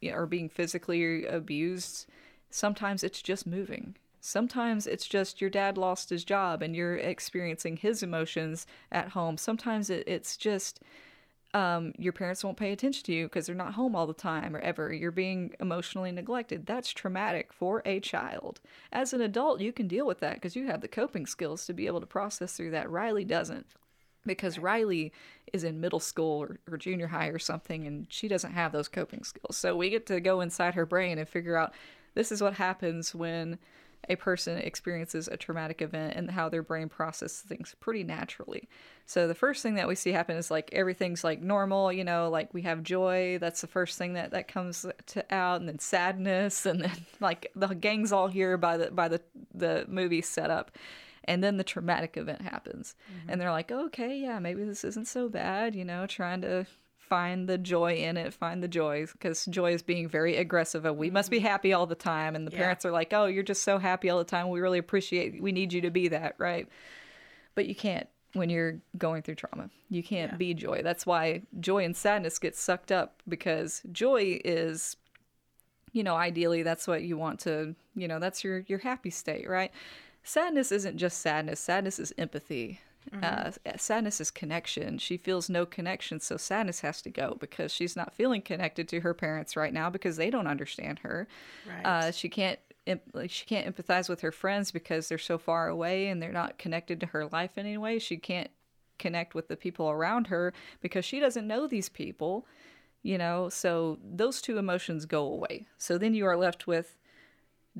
[0.03, 2.07] or being physically abused.
[2.51, 3.97] Sometimes it's just moving.
[4.21, 9.39] Sometimes it's just your dad lost his job and you're experiencing his emotions at home.
[9.39, 10.81] Sometimes it, it's just
[11.53, 14.55] um, your parents won't pay attention to you because they're not home all the time
[14.55, 14.93] or ever.
[14.93, 16.67] You're being emotionally neglected.
[16.67, 18.61] That's traumatic for a child.
[18.93, 21.73] As an adult, you can deal with that because you have the coping skills to
[21.73, 22.91] be able to process through that.
[22.91, 23.67] Riley doesn't
[24.27, 25.13] because Riley
[25.53, 28.89] is in middle school or, or junior high or something and she doesn't have those
[28.89, 29.57] coping skills.
[29.57, 31.73] So we get to go inside her brain and figure out
[32.15, 33.59] this is what happens when
[34.09, 38.69] a person experiences a traumatic event and how their brain processes things pretty naturally.
[39.07, 42.31] So the first thing that we see happen is like everything's like normal, you know,
[42.31, 45.79] like we have joy, that's the first thing that that comes to out and then
[45.79, 49.21] sadness and then like the gang's all here by the by the
[49.55, 50.73] the movie setup.
[51.25, 52.95] And then the traumatic event happens.
[53.09, 53.39] And mm-hmm.
[53.39, 56.67] they're like, oh, okay, yeah, maybe this isn't so bad, you know, trying to
[56.99, 60.85] find the joy in it, find the joy, because joy is being very aggressive.
[60.85, 61.47] Of, we must be mm-hmm.
[61.47, 62.37] happy all the time.
[62.37, 62.59] And the Yeah.
[62.59, 64.49] parents are like, oh, you're just so happy all the time.
[64.49, 66.69] We really appreciate, we need you to be that, right?
[67.55, 69.71] But you can't when you're going through trauma.
[69.89, 70.37] You can't Yeah.
[70.37, 70.83] be joy.
[70.83, 74.97] That's why joy and sadness get sucked up because joy is
[75.93, 79.49] you know, ideally that's what you want to, you know, that's your your happy state,
[79.49, 79.73] right?
[80.23, 81.61] Sadness isn't just sadness.
[81.61, 82.81] Sadness is empathy.
[83.23, 84.99] Uh, sadness is connection.
[84.99, 89.01] She feels no connection, so sadness has to go because she's not feeling connected to
[89.01, 91.27] her parents right now because they don't understand her.
[91.67, 91.85] Right.
[91.85, 92.61] Uh, she can't
[93.13, 96.59] like she can't empathize with her friends because they're so far away and they're not
[96.59, 97.99] connected to her life in any way.
[97.99, 98.51] She can't
[98.99, 102.47] connect with the people around her because she doesn't know these people,
[103.03, 103.49] you know.
[103.49, 105.67] So those two emotions go away.
[105.79, 106.97] So then you are left with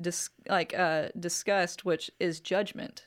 [0.01, 3.05] dis- like uh, disgust, which is judgment.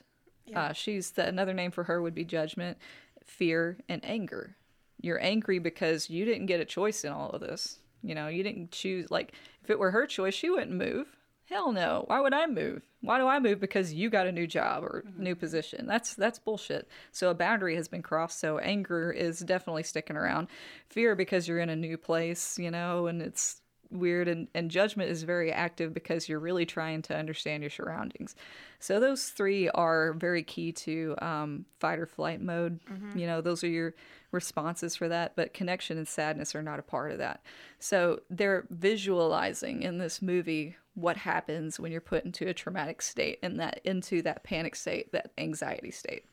[0.55, 2.79] Uh, she's the, another name for her would be judgment,
[3.25, 4.57] fear, and anger.
[5.01, 7.79] You're angry because you didn't get a choice in all of this.
[8.03, 9.11] You know, you didn't choose.
[9.11, 11.17] Like, if it were her choice, she wouldn't move.
[11.47, 12.05] Hell no.
[12.07, 12.83] Why would I move?
[13.03, 13.61] Why do I move?
[13.61, 15.87] Because you got a new job or new position.
[15.87, 16.89] That's that's bullshit.
[17.13, 18.41] So a boundary has been crossed.
[18.41, 20.49] So anger is definitely sticking around.
[20.89, 23.61] Fear because you're in a new place, you know, and it's
[23.95, 28.35] weird and, and judgment is very active because you're really trying to understand your surroundings.
[28.81, 32.81] So those three are very key to um, fight or flight mode.
[33.19, 33.95] You know those are your
[34.33, 37.43] responses for that but connection and sadness are not a part of that.
[37.79, 43.39] So they're visualizing in this movie what happens when you're put into a traumatic state
[43.43, 46.25] and that into that panic state that anxiety state.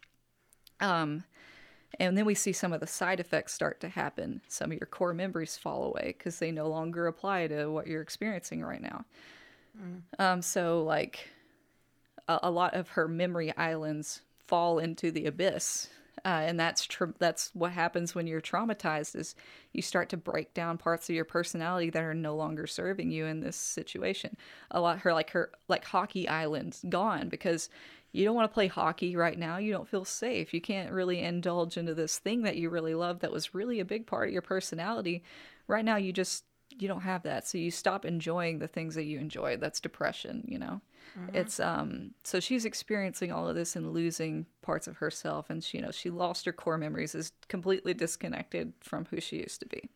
[0.80, 1.24] Um,
[2.00, 4.42] and then we see some of the side effects start to happen.
[4.48, 8.02] Some of your core memories fall away because they no longer apply to what you're
[8.02, 9.06] experiencing right now.
[10.20, 11.30] Um, so, like,
[12.28, 15.90] a, a lot of her memory islands fall into the abyss.
[16.26, 19.34] Uh, and that's tr- that's what happens when you're traumatized is
[19.72, 23.26] you start to break down parts of your personality that are no longer serving you
[23.26, 24.36] in this situation.
[24.72, 27.70] A lot her like her like hockey islands gone because
[28.12, 29.58] you don't want to play hockey right now.
[29.58, 30.54] You don't feel safe.
[30.54, 33.86] You can't really indulge into this thing that you really love that was really a
[33.86, 35.24] big part of your personality.
[35.68, 36.44] Right now, you just
[36.78, 39.58] you don't have that, so you stop enjoying the things that you enjoy.
[39.58, 40.82] That's depression, you know.
[41.34, 42.12] It's um.
[42.24, 45.92] So she's experiencing all of this and losing parts of herself, and she, you know,
[45.92, 49.90] she lost her core memories, is completely disconnected from who she used to be,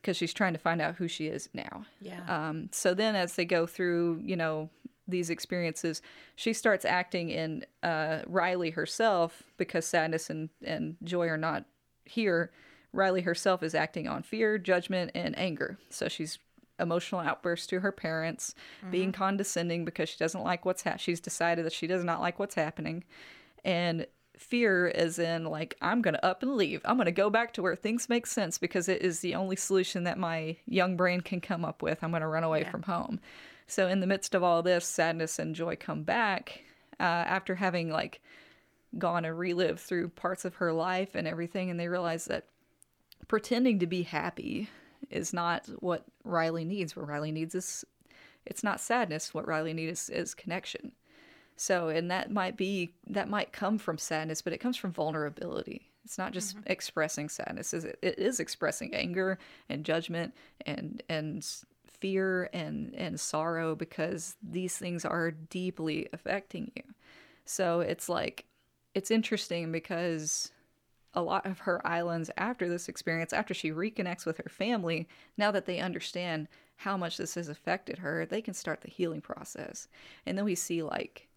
[0.00, 1.84] because she's trying to find out who she is now.
[2.00, 2.22] yeah.
[2.28, 4.70] Um, so then, as they go through, you know,
[5.08, 6.02] these experiences,
[6.36, 11.64] she starts acting in uh, Riley herself because sadness and, and joy are not
[12.04, 12.50] here.
[12.92, 15.78] Riley herself is acting on fear, judgment, and anger.
[15.90, 16.38] So she's
[16.80, 18.54] emotional outbursts to her parents,
[18.90, 22.38] being condescending because she doesn't like what's ha- she's decided that she does not like
[22.38, 23.02] what's happening,
[23.64, 24.06] and
[24.38, 26.80] fear is in like I'm gonna up and leave.
[26.84, 30.04] I'm gonna go back to where things make sense because it is the only solution
[30.04, 32.02] that my young brain can come up with.
[32.04, 32.70] I'm gonna run away Yeah.
[32.70, 33.18] from home.
[33.68, 36.62] So in the midst of all this, sadness and joy come back
[36.98, 38.20] uh, after having like
[38.96, 42.46] gone and relived through parts of her life and everything, and they realize that
[43.28, 44.70] pretending to be happy
[45.10, 46.96] is not what Riley needs.
[46.96, 47.84] What Riley needs is
[48.46, 49.34] it's not sadness.
[49.34, 50.92] What Riley needs is, is connection.
[51.56, 55.90] So, and that might be that might come from sadness, but it comes from vulnerability.
[56.04, 57.74] It's not just expressing sadness.
[57.74, 60.32] It is expressing anger and judgment
[60.64, 61.46] and and
[62.00, 66.82] fear and and sorrow because these things are deeply affecting you.
[67.44, 68.44] So it's like
[68.94, 70.50] it's interesting because
[71.14, 75.50] a lot of her islands after this experience, after she reconnects with her family, now
[75.50, 79.88] that they understand how much this has affected her, they can start the healing process.
[80.26, 81.28] And then we see like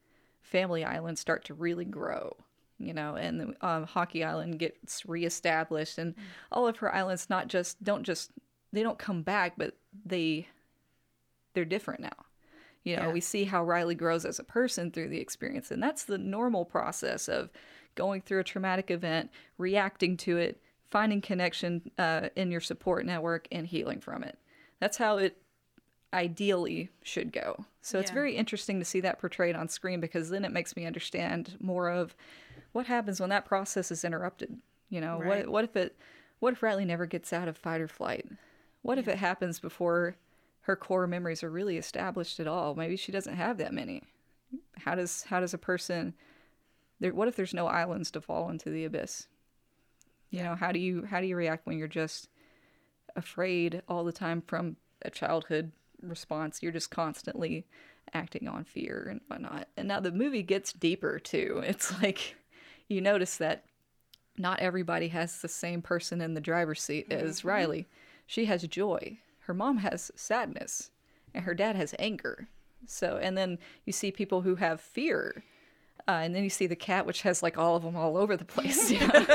[0.52, 2.36] Family islands start to really grow,
[2.78, 6.14] you know, and the, um, Hockey Island gets reestablished, and
[6.52, 8.32] all of her islands not just don't just
[8.74, 10.48] they don't come back, but they
[11.54, 12.26] they're different now.
[12.84, 13.14] You know, Yeah.
[13.14, 16.66] we see how Riley grows as a person through the experience, and that's the normal
[16.66, 17.52] process of
[17.96, 23.48] going through a traumatic event, reacting to it, finding connection uh, in your support network,
[23.52, 24.40] and healing from it.
[24.80, 25.38] That's how it
[26.14, 27.66] ideally should go.
[27.82, 30.86] So it's very interesting to see that portrayed on screen because then it makes me
[30.86, 32.16] understand more of
[32.74, 34.58] what happens when that process is interrupted.
[34.90, 35.46] You know, Right.
[35.46, 35.98] what what if it
[36.40, 38.26] what if Riley never gets out of fight or flight?
[38.82, 40.16] What if it happens before
[40.62, 42.76] her core memories are really established at all?
[42.76, 44.04] Maybe she doesn't have that many.
[44.78, 46.14] How does how does a person
[47.00, 49.28] there what if there's no islands to fall into the abyss?
[50.30, 52.30] You know, how do you how do you react when you're just
[53.16, 56.62] afraid all the time from a childhood response?
[56.62, 57.66] You're just constantly
[58.14, 59.68] acting on fear and whatnot.
[59.78, 61.62] And now the movie gets deeper too.
[61.66, 62.36] It's like
[62.88, 63.66] you notice that
[64.38, 67.48] not everybody has the same person in the driver's seat as mm-hmm.
[67.48, 67.88] Riley.
[68.32, 69.18] She has joy.
[69.42, 70.90] Her mom has sadness,
[71.34, 72.48] and her dad has anger.
[72.88, 75.44] So, and then you see people who have fear
[76.08, 78.36] Uh, and then you see the cat, which has like all of them all over
[78.38, 79.26] the place, you know?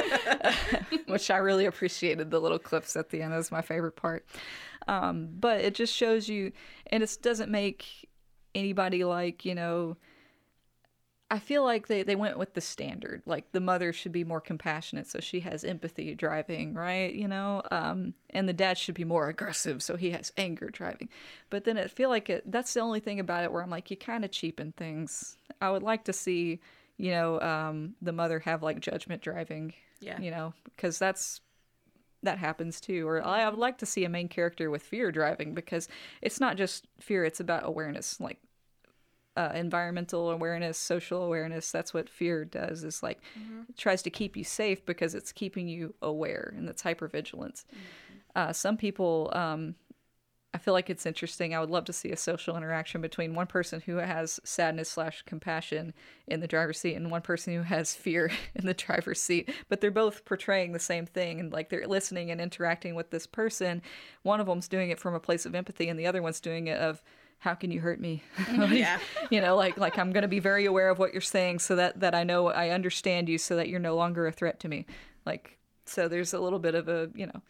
[1.06, 2.30] which I really appreciated.
[2.30, 4.26] The little clips at the end was my favorite part.
[4.88, 6.52] Um, but it just shows you,
[6.88, 8.08] and it doesn't make
[8.54, 9.96] anybody like, you know,
[11.28, 13.22] I feel like they, they went with the standard.
[13.26, 17.12] Like the mother should be more compassionate, so she has empathy driving, right?
[17.12, 21.08] You know, um, and the dad should be more aggressive, so he has anger driving.
[21.50, 23.90] But then I feel like it, that's the only thing about it where I'm like,
[23.90, 25.36] you kind of cheapen things.
[25.60, 26.60] I would like to see,
[26.96, 29.74] you know, um, the mother have like judgment driving.
[30.00, 30.20] Yeah.
[30.20, 31.40] You know, because that's
[32.22, 33.08] that happens too.
[33.08, 35.88] Or I would like to see a main character with fear driving because
[36.22, 38.20] it's not just fear; it's about awareness.
[38.20, 38.38] Like
[39.36, 41.70] uh, environmental awareness, social awareness.
[41.70, 42.84] That's what fear does.
[42.84, 43.20] Is like
[43.68, 47.64] it tries to keep you safe because it's keeping you aware, and that's hypervigilance.
[48.34, 49.74] Uh, some people, um,
[50.52, 51.54] I feel like it's interesting.
[51.54, 55.22] I would love to see a social interaction between one person who has sadness slash
[55.22, 55.92] compassion
[56.26, 59.50] in the driver's seat and one person who has fear in the driver's seat.
[59.68, 63.26] But they're both portraying the same thing, and like they're listening and interacting with this
[63.26, 63.82] person.
[64.22, 66.68] One of them's doing it from a place of empathy, and the other one's doing
[66.68, 67.02] it of
[67.38, 68.98] how can you hurt me mm-hmm, Yeah.
[69.30, 71.76] you know like like i'm going to be very aware of what you're saying so
[71.76, 74.68] that that i know i understand you so that you're no longer a threat to
[74.68, 74.86] me
[75.24, 77.42] like so there's a little bit of a you know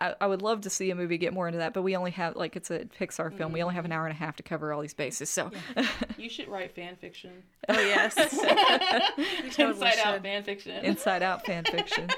[0.00, 2.12] I, I would love to see a movie get more into that but we only
[2.12, 3.98] have like it's a pixar film we only have an mm-hmm.
[3.98, 5.50] hour and a half to cover all these bases so
[6.16, 7.42] You should write fan fiction.
[7.68, 8.14] Oh yes.
[9.54, 10.84] Totally Inside out fan fiction.
[10.84, 12.08] inside out fan fiction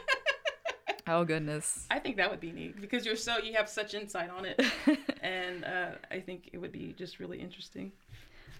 [1.06, 4.30] oh goodness I think that would be neat because you're so you have such insight
[4.30, 4.60] on it,
[5.22, 7.92] and uh, I think it would be just really interesting.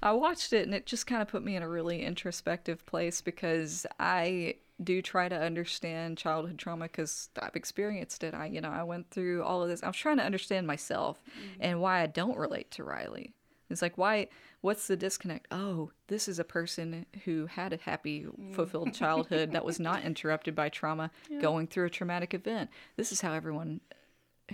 [0.02, 3.20] I watched it and it just kind of put me in a really introspective place
[3.20, 8.34] because I do try to understand childhood trauma because I've experienced it.
[8.34, 9.82] I, you know, I went through all of this.
[9.82, 11.22] I was trying to understand myself
[11.60, 13.32] and why I don't relate to Riley.
[13.72, 14.28] It's like, why,
[14.60, 15.46] what's the disconnect?
[15.50, 18.54] Oh, this is a person who had a happy, mm.
[18.54, 22.70] fulfilled childhood that was not interrupted by trauma, going through a traumatic event.
[22.96, 23.80] This is how everyone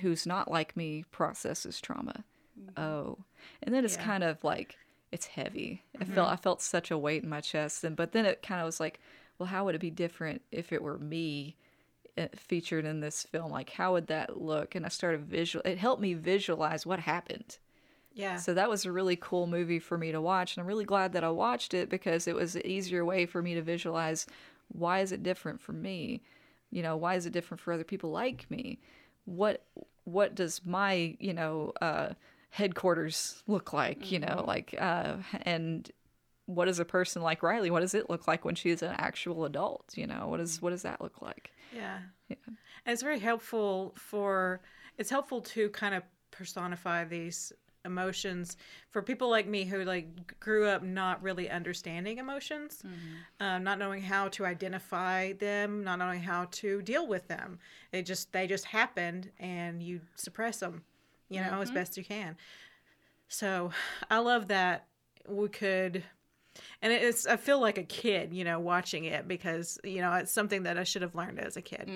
[0.01, 2.25] who's not like me processes trauma.
[2.59, 2.83] Mm.
[2.83, 3.19] Oh.
[3.63, 4.05] And then it's Yeah.
[4.05, 4.77] kind of like,
[5.11, 5.85] it's heavy.
[6.01, 6.35] I felt mm-hmm.
[6.35, 8.79] I felt such a weight in my chest, and but then it kind of was
[8.81, 9.01] like,
[9.39, 11.57] well, how would it be different if it were me
[12.19, 13.51] uh, featured in this film?
[13.51, 14.75] Like, how would that look?
[14.75, 15.63] And I started visual.
[15.65, 17.59] It helped me visualize what happened.
[18.19, 18.35] Yeah.
[18.37, 21.13] So that was a really cool movie for me to watch, and I'm really glad
[21.13, 24.27] that I watched it because it was an easier way for me to visualize
[24.67, 26.23] why is it different for me?
[26.71, 28.81] You know, why is it different for other people like me?
[29.25, 29.65] What
[30.03, 32.15] what does my, you know, uh
[32.51, 35.89] headquarters look like, you know, like uh and
[36.47, 39.45] what does a person like Riley, what does it look like when she's an actual
[39.45, 40.27] adult, you know?
[40.27, 41.53] What does what does that look like?
[41.73, 41.99] Yeah.
[42.29, 44.61] And it's very helpful for
[44.97, 47.53] it's helpful to kind of personify these
[47.85, 48.57] emotions
[48.91, 52.83] for people like me who like grew up not really understanding emotions
[53.41, 57.59] um, not knowing how to identify them not knowing how to deal with them.
[57.93, 60.83] It just they just happened and you suppress them
[61.31, 62.37] you know as best you can.
[63.29, 63.71] So
[64.11, 64.87] i love that
[65.29, 66.03] we could
[66.83, 70.33] and it's i feel like a kid you know watching it because you know it's
[70.33, 71.89] something that i should have learned as a kid.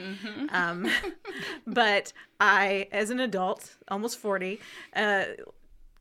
[0.51, 0.89] Um,
[1.67, 4.61] but i as an adult almost 40
[4.95, 5.25] uh,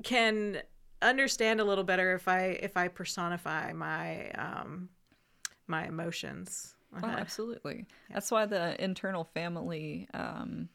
[0.04, 0.62] can
[1.02, 4.90] understand a little better if i if i personify my um
[5.68, 7.86] my emotions Oh, absolutely.
[8.12, 10.68] That's why the internal family um,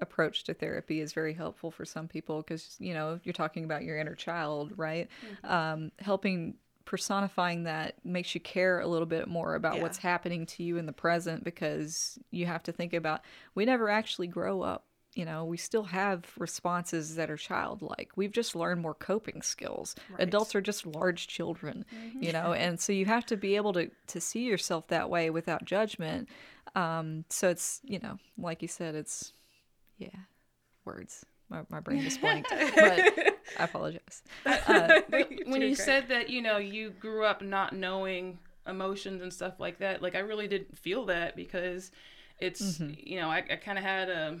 [0.00, 3.84] approach to therapy is very helpful for some people because, you know, you're talking about
[3.84, 5.08] your inner child, right?
[5.44, 9.82] Um, helping personifying that makes you care a little bit more about Yeah.
[9.82, 13.20] what's happening to you in the present because you have to think about
[13.54, 14.86] we never actually grow up.
[15.14, 18.10] You know, we still have responses that are childlike.
[18.16, 19.94] We've just learned more coping skills.
[20.18, 21.84] Adults are just large children,
[22.18, 25.30] you know, and so you have to be able to to see yourself that way
[25.30, 26.28] without judgment.
[26.74, 29.32] Um, so it's you know, like you said, it's
[29.98, 30.08] yeah,
[30.84, 31.24] words.
[31.50, 32.58] My, my brain just blanked, but
[33.58, 34.22] I apologize.
[34.46, 35.00] Uh,
[35.46, 39.78] when you said that you know you grew up not knowing emotions and stuff like
[39.78, 41.90] that like i really didn't feel that because
[42.40, 44.40] it's you know i, I kind of had a,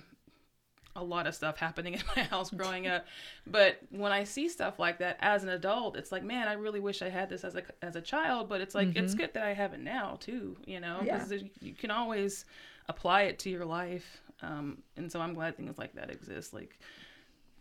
[0.96, 3.06] a lot of stuff happening in my house growing up.
[3.46, 6.80] But when i see stuff like that as an adult it's like man i really
[6.80, 9.42] wish i had this as a as a child but it's like it's good that
[9.44, 12.44] i have it now too you know because you can always
[12.88, 14.20] apply it to your life.
[14.42, 16.78] Um, and so i'm glad things like that exist like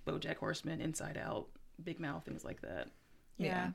[0.06, 1.48] bojack horseman inside out
[1.84, 2.88] big mouth things like that.
[3.38, 3.70] Yeah.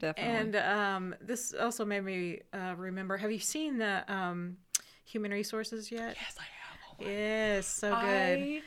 [0.00, 0.34] Definitely.
[0.34, 4.56] and um this also made me uh remember have you seen the um
[5.04, 6.16] human resources yet?
[6.20, 6.78] Yes, I have.
[7.00, 8.62] Oh yes so good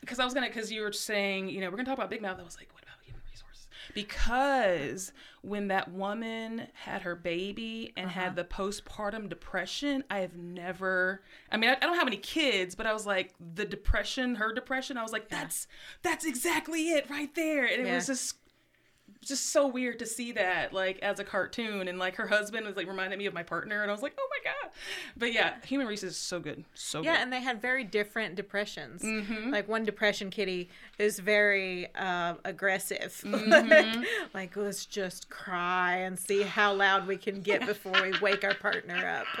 [0.00, 2.22] Because I, was gonna, because you were saying, you know, we're gonna talk about Big
[2.22, 2.38] Mouth.
[2.40, 3.68] I was like, what about human resources?
[3.94, 8.34] because when that woman had her baby and had uh-huh.
[8.36, 11.22] the postpartum depression, I have never.
[11.50, 14.52] I mean, I, I don't have any kids, but I was like the depression, her
[14.52, 14.96] depression.
[14.96, 15.66] I was like, that's
[16.02, 17.96] that's exactly it right there, and it Yeah.
[17.96, 18.36] was just
[19.24, 22.76] just so weird to see that like as a cartoon and like her husband was
[22.76, 24.70] like reminded me of my partner and I was like oh my god
[25.16, 29.02] but yeah Human Resources so good so Yeah, good and they had very different depressions.
[29.02, 29.50] Mm-hmm.
[29.50, 33.20] Like one depression kitty is very uh, aggressive.
[33.24, 34.02] Mm-hmm.
[34.34, 38.54] like let's just cry and see how loud we can get before we wake our
[38.54, 39.26] partner up.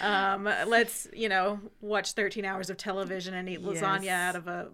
[0.00, 4.10] Um, let's you know watch 13 hours of television and eat lasagna Yes.
[4.10, 4.68] out of a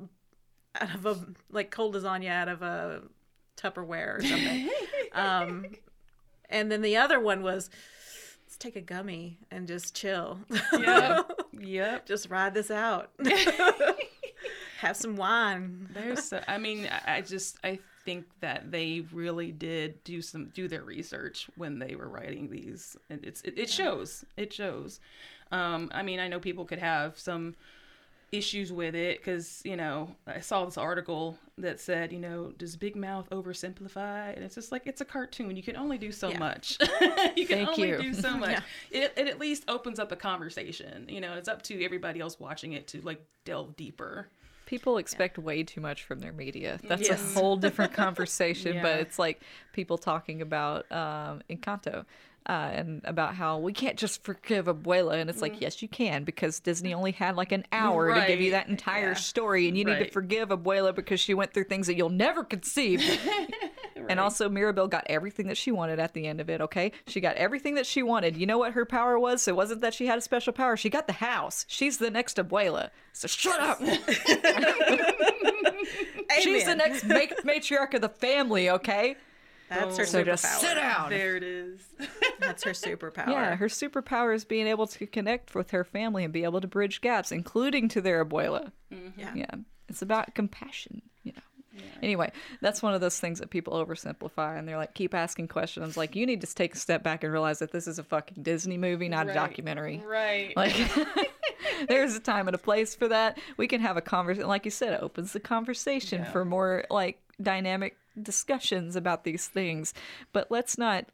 [0.81, 1.19] out of a
[1.51, 3.03] like cold lasagna out of a
[3.57, 4.69] Tupperware or something.
[5.13, 5.67] um,
[6.49, 7.71] and then the other one was
[8.47, 10.41] let's take a gummy and just chill.
[10.79, 11.31] yep
[11.61, 13.11] yep just ride this out.
[14.79, 15.89] Have some wine.
[15.93, 20.69] There's, so, I mean, I- just, I think that they really did do some, do
[20.69, 25.01] their research when they were writing these, and it's, it, it shows, it shows.
[25.53, 27.57] Um, I mean, I know people could have some
[28.33, 32.77] issues with it because you know I saw this article that said, you know, does
[32.77, 34.35] Big Mouth oversimplify?
[34.35, 35.57] And it's just like it's a cartoon.
[35.57, 36.39] You can only do so Yeah.
[36.39, 36.79] much.
[37.37, 37.99] you can Thank only you.
[38.03, 38.51] do so much.
[38.91, 39.03] Yeah.
[39.03, 41.07] It, it at least opens up a conversation.
[41.09, 44.29] You know, it's up to everybody else watching it to like delve deeper.
[44.67, 46.79] People expect way too much from their media.
[46.85, 47.35] That's Yes.
[47.35, 48.83] a whole different conversation, Yeah.
[48.83, 52.05] but it's like people talking about um, Encanto.
[52.47, 56.25] Uh, and about how we can't just forgive Abuela, and it's like yes, you can
[56.25, 59.15] because Disney only had like an hour to give you that entire Yeah.
[59.15, 62.43] story, and you need to forgive Abuela because she went through things that you'll never
[62.43, 63.03] conceive.
[64.09, 66.91] And also, Mirabel got everything that she wanted at the end of it, okay?
[67.07, 68.37] She got everything that she wanted.
[68.37, 69.47] You know what her power was?
[69.47, 70.77] It wasn't that she had a special power.
[70.77, 71.65] She got the house.
[71.69, 72.91] She's the next Abuela.
[73.13, 73.79] So shut up.
[76.41, 79.17] She's the next ma- matriarch of the family, okay?
[79.71, 80.27] That's her So superpower.
[80.27, 81.11] just sit down.
[81.11, 81.81] There it is.
[82.41, 83.29] That's her superpower.
[83.29, 86.67] Yeah, her superpower is being able to connect with her family and be able to
[86.69, 88.73] bridge gaps, including to their abuela.
[88.93, 89.19] Mm-hmm.
[89.21, 89.33] Yeah.
[89.35, 89.55] Yeah,
[89.89, 91.43] it's about compassion, you know.
[92.03, 95.97] Anyway, that's one of those things that people oversimplify and they're like, keep asking questions.
[95.97, 98.43] Like, you need to take a step back and realize that this is a fucking
[98.43, 100.03] Disney movie, not a documentary.
[100.05, 100.55] Right.
[100.57, 100.75] Like,
[101.89, 103.39] there's a time and a place for that.
[103.57, 104.49] We can have a conversation.
[104.49, 106.31] Like you said, it opens the conversation Yeah.
[106.33, 109.93] for more like dynamic discussions about these things.
[110.33, 111.07] But let's not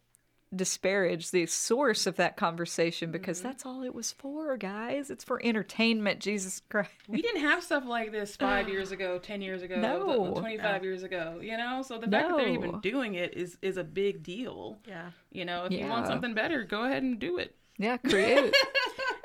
[0.55, 3.49] disparage the source of that conversation because Mm-hmm.
[3.49, 5.11] that's all it was for, guys.
[5.11, 6.21] It's for entertainment.
[6.21, 6.91] Jesus Christ.
[7.09, 10.35] we didn't have stuff like this five years ago, ten years ago, No.
[10.35, 11.41] twenty-five years ago.
[11.43, 14.79] You know, so the fact that they're even doing it is is a big deal.
[14.87, 15.11] Yeah.
[15.33, 17.55] You know, if you want something better, go ahead and do it.
[17.79, 18.55] Yeah, create.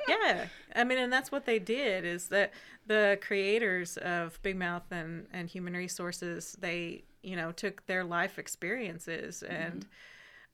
[0.08, 0.46] Yeah.
[0.74, 2.52] I mean, and that's what they did is that
[2.86, 8.38] the creators of Big Mouth and, and Human Resources, they, you know, took their life
[8.38, 9.86] experiences and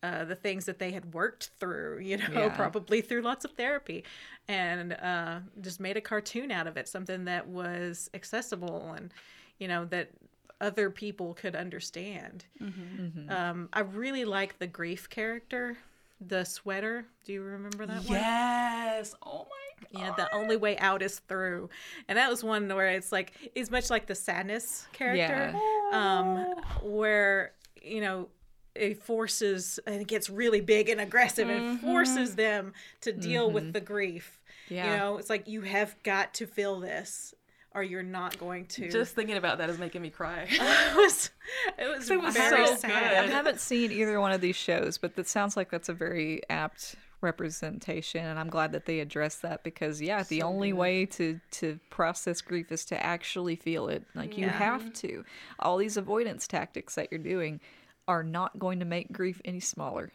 [0.03, 2.49] uh, the things that they had worked through, you know, Yeah.
[2.49, 4.05] probably through lots of therapy,
[4.49, 9.13] and uh, just made a cartoon out of it, something that was accessible and,
[9.59, 10.11] you know, that
[10.61, 12.45] other people could understand.
[13.29, 15.79] Um, I really like the grief character,
[16.21, 17.07] the sweater.
[17.25, 18.13] Do you remember that one?
[18.13, 19.15] Yes.
[19.23, 19.91] Oh my.
[19.93, 20.01] God.
[20.01, 21.71] Yeah, the only way out is through.
[22.09, 25.57] And that was one where it's like it's much like the sadness character.
[25.93, 28.29] Um where, you know,
[28.75, 33.73] it forces and it gets really big and aggressive and forces them to deal with
[33.73, 34.41] the grief.
[34.69, 34.91] Yeah.
[34.91, 37.35] You know, it's like you have got to feel this
[37.79, 38.91] or you're not going to.
[38.91, 40.47] Just thinking about that is making me cry.
[40.51, 41.31] it was
[41.79, 43.25] it was, It was very so sad.
[43.25, 46.43] I haven't seen either one of these shows, but that sounds like that's a very
[46.51, 51.41] apt representation and I'm glad that they addressed that because yeah, the only way to
[51.53, 54.05] to process grief is to actually feel it.
[54.15, 55.25] Like you have to.
[55.61, 57.61] All these avoidance tactics that you're doing
[58.09, 60.13] are not going to make grief any smaller.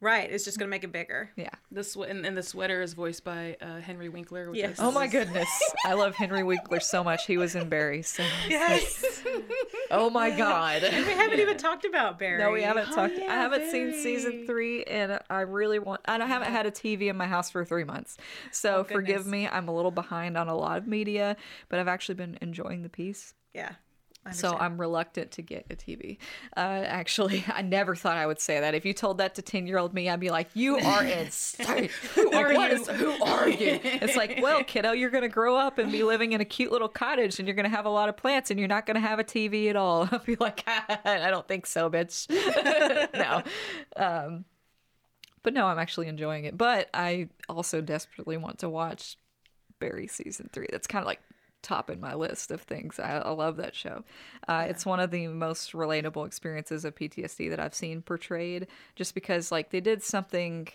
[0.00, 1.30] Right, it's just going to make it bigger.
[1.36, 1.48] Yeah.
[1.70, 4.50] the sw- and, and the sweater is voiced by uh, Henry Winkler.
[4.50, 4.78] Which Yes.
[4.78, 5.48] I Oh my goodness.
[5.86, 7.26] I love Henry Winkler so much.
[7.26, 8.02] He was in Barry.
[8.02, 9.22] So Yes.
[9.90, 10.82] Oh my god.
[10.92, 12.38] we haven't even talked about Barry.
[12.42, 13.14] No, we haven't Oh, talked.
[13.16, 16.00] yeah, I haven't seen season three, and I really want.
[16.06, 18.16] I don't- haven't had a TV in my house for three months,
[18.52, 19.46] so forgive me.
[19.48, 21.36] I'm a little behind on a lot of media,
[21.68, 23.32] but I've actually been enjoying the piece.
[23.54, 23.72] Yeah.
[24.32, 24.56] So.
[24.56, 26.18] I'm reluctant to get a TV.
[26.56, 28.74] Uh, actually, I never thought I would say that.
[28.74, 31.90] If you told that to ten year old me, I'd be like, "You are insane.
[32.14, 35.78] who are you?" is- who are you?" It's like, well, kiddo, you're gonna grow up
[35.78, 38.16] and be living in a cute little cottage, and you're gonna have a lot of
[38.16, 40.08] plants, and you're not gonna have a TV at all.
[40.10, 42.28] I'd be like, I don't think so, bitch.
[43.14, 43.42] no.
[43.96, 44.44] Um,
[45.42, 46.58] but no, I'm actually enjoying it.
[46.58, 49.16] But I also desperately want to watch
[49.78, 50.66] Barry season three.
[50.72, 51.20] That's kind of like
[51.66, 53.00] topping my list of things.
[53.00, 54.04] I, I love that show.
[54.46, 59.14] Uh, It's one of the most relatable experiences of PTSD that I've seen portrayed, just
[59.14, 60.68] because like they did something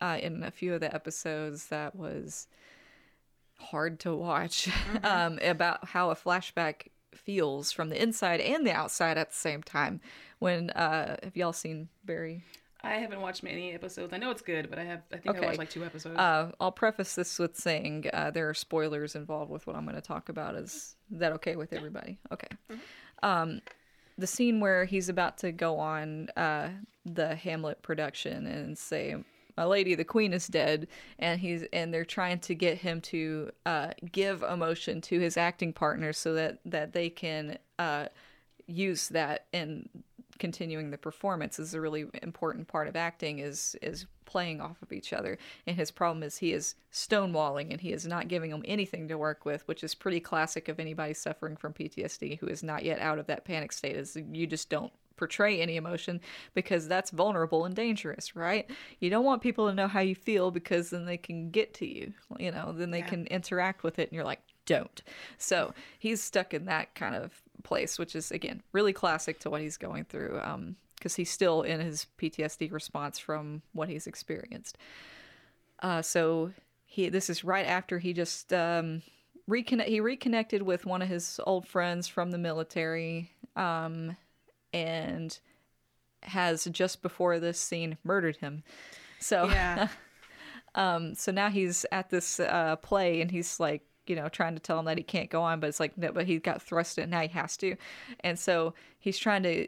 [0.00, 2.46] uh, in a few of the episodes that was
[3.58, 4.70] hard to watch
[5.02, 9.62] um, about how a flashback feels from the inside and the outside at the same
[9.62, 10.00] time.
[10.38, 12.44] When uh, have y'all seen Barry?
[12.86, 14.12] I haven't watched many episodes.
[14.12, 15.02] I know it's good, but I have.
[15.12, 15.46] I think I Okay.
[15.46, 16.16] watched like two episodes.
[16.18, 19.96] Uh, I'll preface this with saying uh, there are spoilers involved with what I'm going
[19.96, 20.54] to talk about.
[20.54, 22.18] Is that okay with everybody?
[22.32, 22.48] Okay.
[23.22, 23.60] Um,
[24.18, 26.68] the scene where he's about to go on uh,
[27.04, 29.16] the Hamlet production and say,
[29.56, 33.50] "My lady, the queen is dead," and he's and they're trying to get him to
[33.66, 38.06] uh, give emotion to his acting partner so that that they can uh,
[38.66, 39.88] use that in
[40.38, 44.92] continuing the performance is a really important part of acting is is playing off of
[44.92, 45.38] each other.
[45.66, 49.16] And his problem is he is stonewalling and he is not giving them anything to
[49.16, 52.98] work with which is pretty classic of anybody suffering from PTSD who is not yet
[52.98, 56.20] out of that panic state is you just don't portray any emotion
[56.52, 58.68] because that's vulnerable and dangerous right?
[59.00, 61.86] You don't want people to know how you feel because then they can get to
[61.86, 65.02] you you know then they can interact with it and you're like don't.
[65.38, 69.60] So he's stuck in that kind of place which is again really classic to what
[69.60, 74.78] he's going through um because he's still in his PTSD response from what he's experienced.
[75.80, 76.52] Uh so
[76.84, 79.02] he this is right after he just um
[79.48, 84.16] reconnect he reconnected with one of his old friends from the military um
[84.72, 85.38] and
[86.26, 88.62] has just before this scene murdered him.
[89.18, 89.88] So Yeah.
[90.74, 94.60] um, so now he's at this uh, play and he's like, you know, trying to
[94.60, 96.98] tell him that he can't go on, but it's like, no, but he got thrust
[96.98, 97.76] in, now he has to.
[98.20, 99.66] And so he's trying to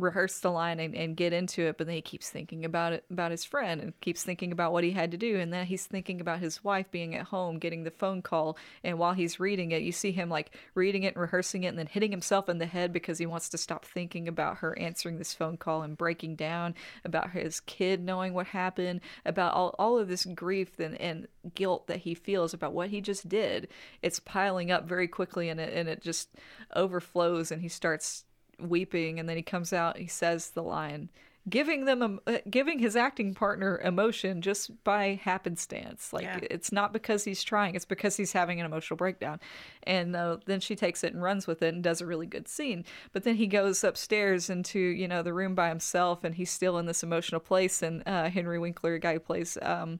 [0.00, 3.04] rehearse the line and, and get into it, but then he keeps thinking about it,
[3.10, 5.38] about his friend and keeps thinking about what he had to do.
[5.38, 8.56] And then he's thinking about his wife being at home, getting the phone call.
[8.82, 11.78] And while he's reading it, you see him like reading it and rehearsing it and
[11.78, 15.18] then hitting himself in the head because he wants to stop thinking about her answering
[15.18, 16.74] this phone call and breaking down
[17.04, 21.86] about his kid knowing what happened, about all, all of this grief and, and guilt
[21.86, 23.68] that he feels about what he just did.
[24.02, 26.30] It's piling up very quickly and it, and it just
[26.74, 28.24] overflows and he starts
[28.62, 31.08] weeping and then he comes out he says the line
[31.48, 36.12] giving them a, uh, giving his acting partner emotion just by happenstance.
[36.12, 36.40] Like Yeah.
[36.42, 39.40] it's not because he's trying it's because he's having an emotional breakdown.
[39.84, 42.46] And uh, then she takes it and runs with it and does a really good
[42.46, 42.84] scene.
[43.12, 46.78] But then he goes upstairs into you know the room by himself and he's still
[46.78, 49.98] in this emotional place and uh, henry winkler a guy who plays um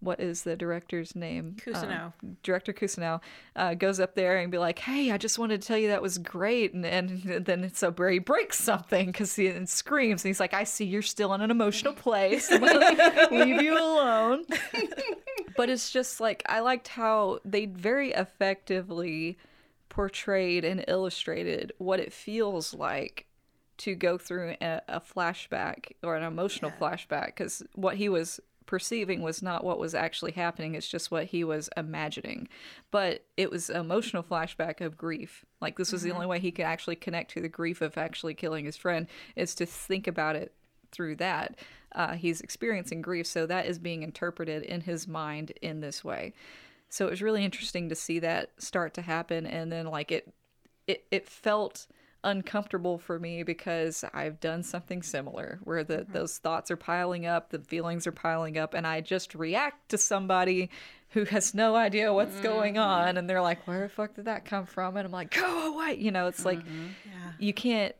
[0.00, 1.56] what is the director's name?
[1.58, 2.12] Cousineau.
[2.22, 3.20] Um, director Cousineau
[3.54, 6.02] uh, goes up there and be like, "Hey, I just wanted to tell you that
[6.02, 10.30] was great," and and then it's so Barry breaks something because he and screams, and
[10.30, 12.50] he's like, "I see you're still in an emotional place.
[13.30, 14.44] Leave you alone."
[15.56, 19.38] but it's just like I liked how they very effectively
[19.88, 23.26] portrayed and illustrated what it feels like
[23.80, 28.38] to go through a, a flashback or an emotional flashback because what he was
[28.70, 32.48] perceiving was not what was actually happening it's just what he was imagining.
[32.92, 35.44] But it was emotional flashback of grief.
[35.60, 38.34] Like this was the only way he could actually connect to the grief of actually
[38.34, 40.54] killing his friend is to think about it
[40.92, 41.58] through that.
[41.92, 46.32] Uh, he's experiencing grief so that is being interpreted in his mind in this way.
[46.88, 50.32] So it was really interesting to see that start to happen and then like it
[50.86, 51.88] it, it felt
[52.24, 56.12] uncomfortable for me because I've done something similar where the hmm.
[56.12, 59.98] those thoughts are piling up, the feelings are piling up, and I just react to
[59.98, 60.70] somebody
[61.10, 62.82] who has no idea what's going mm-hmm.
[62.82, 64.96] on and they're like, Where the fuck did that come from?
[64.96, 66.86] And I'm like, Go away you know, it's like mm-hmm.
[67.06, 67.32] Yeah.
[67.38, 67.94] you can't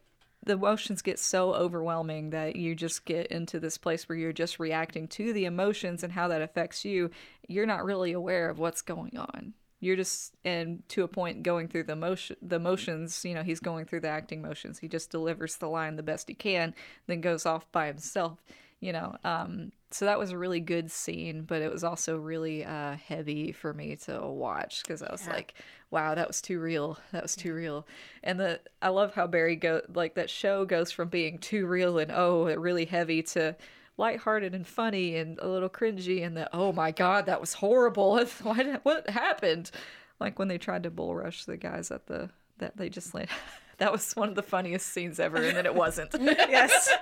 [0.44, 4.58] the emotions get so overwhelming that you just get into this place where you're just
[4.58, 7.10] reacting to the emotions and how that affects you.
[7.46, 9.52] You're not really aware of what's going on.
[9.80, 13.60] You're just and to a point going through the motion the motions, you know, he's
[13.60, 14.78] going through the acting motions.
[14.78, 16.74] He just delivers the line the best he can,
[17.06, 18.42] then goes off by himself,
[18.80, 19.16] you know.
[19.24, 23.50] Um so that was a really good scene, but it was also really uh, heavy
[23.50, 25.54] for me to watch because I was like,
[25.90, 26.96] "Wow, that was too real.
[27.10, 27.86] That was too real."
[28.22, 31.98] And the I love how Barry go like that show goes from being too real
[31.98, 33.56] and oh, really heavy to
[34.00, 38.18] lighthearted and funny and a little cringy and the oh my god, that was horrible.
[38.42, 39.70] what what happened?
[40.18, 43.28] Like when they tried to bull rush the guys at the that they just like
[43.78, 46.14] that was one of the funniest scenes ever, and then it wasn't.
[46.20, 46.92] yes.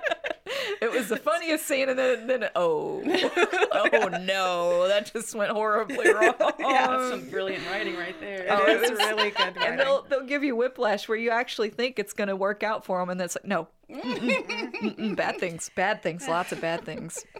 [0.81, 3.01] It was the funniest scene, and then then oh,
[3.71, 6.33] oh no, that just went horribly wrong.
[6.39, 8.47] That's some brilliant writing right there.
[8.49, 11.69] Oh, It is was- really good and they'll they'll give you whiplash where you actually
[11.69, 15.39] think it's gonna work out for them, and then it's like no, Mm-mm, mm-mm, bad
[15.39, 17.25] things, bad things, lots of bad things.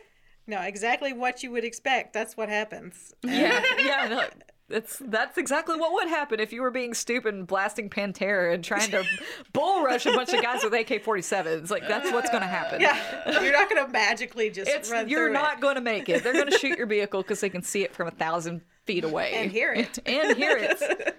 [0.48, 2.12] No, exactly what you would expect.
[2.12, 3.14] That's what happens.
[3.22, 4.24] Yeah, yeah, no,
[4.70, 8.64] it's that's exactly what would happen if you were being stupid and blasting Pantera and
[8.64, 9.04] trying to
[9.54, 11.70] bull rush a bunch of guys with AK-47s.
[11.72, 12.80] Like that's what's going to happen.
[12.82, 16.24] Yeah, you're not gonna magically just It's run you're not it going to make it.
[16.24, 19.04] They're going to shoot your vehicle because they can see it from a thousand feet
[19.04, 20.00] away and hear it.
[20.06, 21.16] and hear it.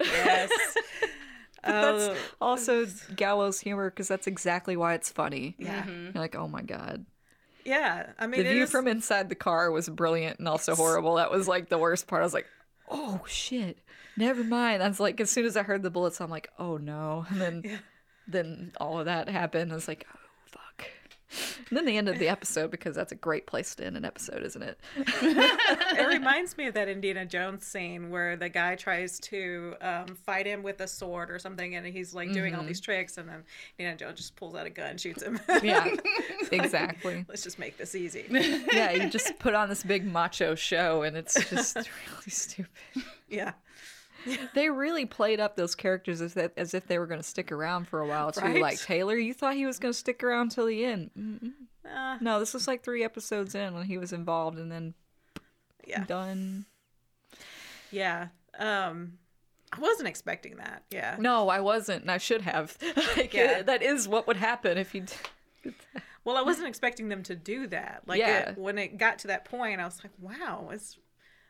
[0.00, 0.48] yes.
[1.64, 2.86] That's Oh, also
[3.16, 5.56] gallows humor because that's exactly why it's funny.
[5.58, 7.04] yeah, You're like, oh my god.
[7.68, 8.06] Yeah.
[8.18, 11.16] I mean, The view is- from inside the car was brilliant and also horrible.
[11.16, 12.22] That was like the worst part.
[12.22, 12.46] I was like,
[12.90, 13.78] oh shit,
[14.16, 14.82] never mind.
[14.82, 17.26] I was like, as soon as I heard the bullets, I'm like, oh no.
[17.30, 17.78] And then,
[18.26, 19.70] then all of that happened.
[19.72, 20.86] I was like, oh fuck.
[21.68, 24.04] And then the end of the episode because that's a great place to end an
[24.04, 24.78] episode, isn't it?
[24.96, 30.46] it reminds me of that Indiana Jones scene where the guy tries to um, fight
[30.46, 33.44] him with a sword or something, and he's like doing all these tricks, and then
[33.78, 35.38] Indiana Jones just pulls out a gun, shoots him.
[35.62, 35.92] Yeah,
[36.52, 37.24] exactly.
[37.28, 38.24] Let's just make this easy.
[38.72, 42.70] Yeah, you just put on this big macho show and it's just really stupid.
[43.28, 43.52] yeah.
[44.54, 47.50] They really played up those characters as if, as if they were going to stick
[47.52, 48.40] around for a while too.
[48.42, 48.60] Right?
[48.60, 51.52] Like Taylor, you thought he was going to stick around till the end.
[51.84, 54.94] Uh, No, this was like three episodes in when he was involved, and then
[55.86, 56.04] yeah.
[56.04, 56.66] done.
[57.90, 58.28] Yeah.
[58.58, 59.18] Um,
[59.72, 60.82] I wasn't expecting that.
[60.90, 61.16] Yeah.
[61.18, 62.76] No, I wasn't, and I should have.
[63.16, 63.62] like, Yeah.
[63.62, 65.04] that is what would happen if you.
[66.24, 68.02] Well, I wasn't expecting them to do that.
[68.06, 68.50] Like Yeah.
[68.50, 70.98] it, when it got to that point, I was like, "Wow, it's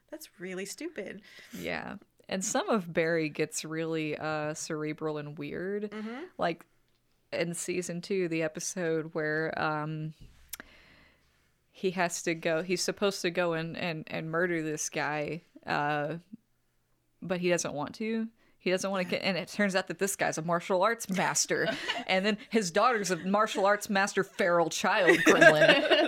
[0.08, 1.20] that's really stupid."
[1.52, 1.96] Yeah,
[2.28, 5.90] and some of Barry gets really uh, cerebral and weird.
[6.36, 6.64] Like
[7.32, 10.14] in season two, the episode where um,
[11.70, 12.62] he has to go.
[12.62, 16.14] He's supposed to go and and and murder this guy, uh,
[17.22, 18.28] but he doesn't want to.
[18.60, 21.08] He doesn't want to get, and it turns out that this guy's a martial arts
[21.08, 21.68] master,
[22.08, 26.07] and then his daughter's a martial arts master feral child gremlin,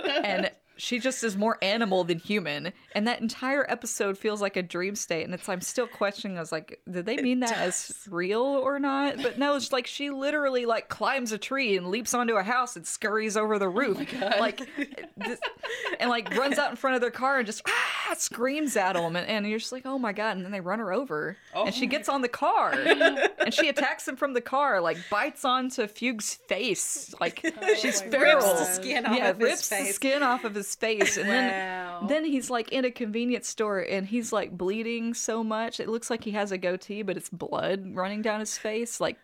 [0.81, 2.73] she just is more animal than human.
[2.95, 6.37] And that entire episode feels like a dream state, and it's I'm still questioning.
[6.37, 9.21] I was like, did they mean that as real or not?
[9.21, 12.75] But no, it's like she literally like climbs a tree and leaps onto a house
[12.75, 13.99] and scurries over the roof,
[14.39, 14.57] like,
[15.17, 15.39] this-
[15.99, 19.15] and like runs out in front of their car and just ah, screams at them,
[19.15, 20.35] and, and you're just like, oh my god!
[20.35, 22.71] And then they run her over, and she gets on the car,
[23.39, 27.45] and she attacks him from the car, like bites onto Fuches's face, like
[27.77, 30.70] she's feral, Rips the skin off yeah, of his rips the skin off of his
[30.75, 31.99] face, and Wow.
[32.07, 35.87] then then he's like in a convenience store and he's like bleeding so much it
[35.87, 39.17] looks like he has a goatee, but it's blood running down his face, like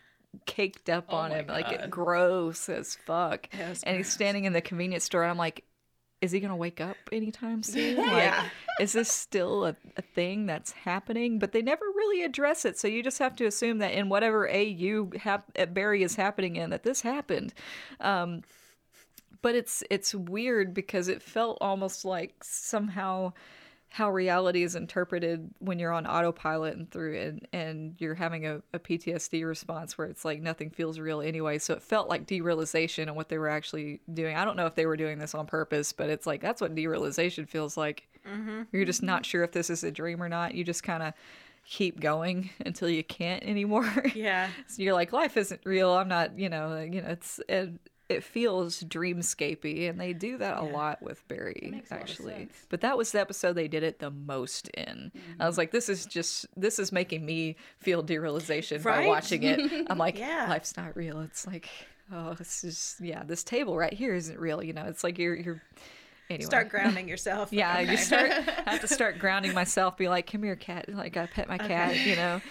[0.46, 3.48] caked up on my him, like it gross as fuck.
[3.58, 5.64] Yeah, and he's standing in the convenience store, and I'm like,
[6.22, 7.98] is he gonna wake up anytime soon?
[7.98, 8.50] Like, Yeah.
[8.80, 11.40] is this still a, a thing that's happening?
[11.40, 14.48] But they never really address it, so you just have to assume that in whatever
[14.50, 17.54] AU hap- Barry is happening in, that this happened.
[18.00, 18.42] Um,
[19.48, 23.32] but it's it's weird because it felt almost like somehow
[23.88, 28.62] how reality is interpreted when you're on autopilot and through and and you're having a,
[28.74, 31.60] a PTSD response where it's like nothing feels real anyway.
[31.60, 34.36] So it felt like derealization and what they were actually doing.
[34.36, 36.76] I don't know if they were doing this on purpose, but it's like that's what
[36.76, 38.06] derealization feels like.
[38.30, 38.64] Mm-hmm.
[38.74, 39.08] You're just mm-hmm.
[39.08, 40.56] not sure if this is a dream or not.
[40.56, 41.14] You just kind of
[41.64, 44.04] keep going until you can't anymore.
[44.14, 44.50] Yeah.
[44.68, 45.94] So you're like, life isn't real.
[45.94, 47.72] I'm not, you know, you know, it's it,
[48.10, 52.10] it feels dreamscapey, and they do that a lot with Barry, makes a lot of
[52.10, 52.48] actually.
[52.70, 55.12] But that was the episode they did it the most in.
[55.40, 55.60] I was mm-hmm.
[55.60, 59.60] like, this is just this is making me feel derealization by watching it.
[59.90, 60.48] I'm like, Yeah.
[60.50, 61.20] life's not real.
[61.20, 61.70] It's like,
[62.12, 64.64] oh, this is yeah, this table right here isn't real.
[64.64, 65.62] You know, it's like you're you're.
[66.30, 66.46] Anyway.
[66.46, 67.50] Start grounding yourself.
[67.54, 68.32] Yeah, you start.
[68.66, 69.96] I have to start grounding myself.
[69.96, 70.94] Be like, come here, cat.
[70.94, 71.98] Like I pet my cat.
[72.06, 72.42] You know,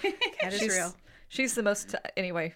[0.40, 0.94] Cat is real.
[1.28, 1.94] She's the most.
[2.16, 2.54] Anyway,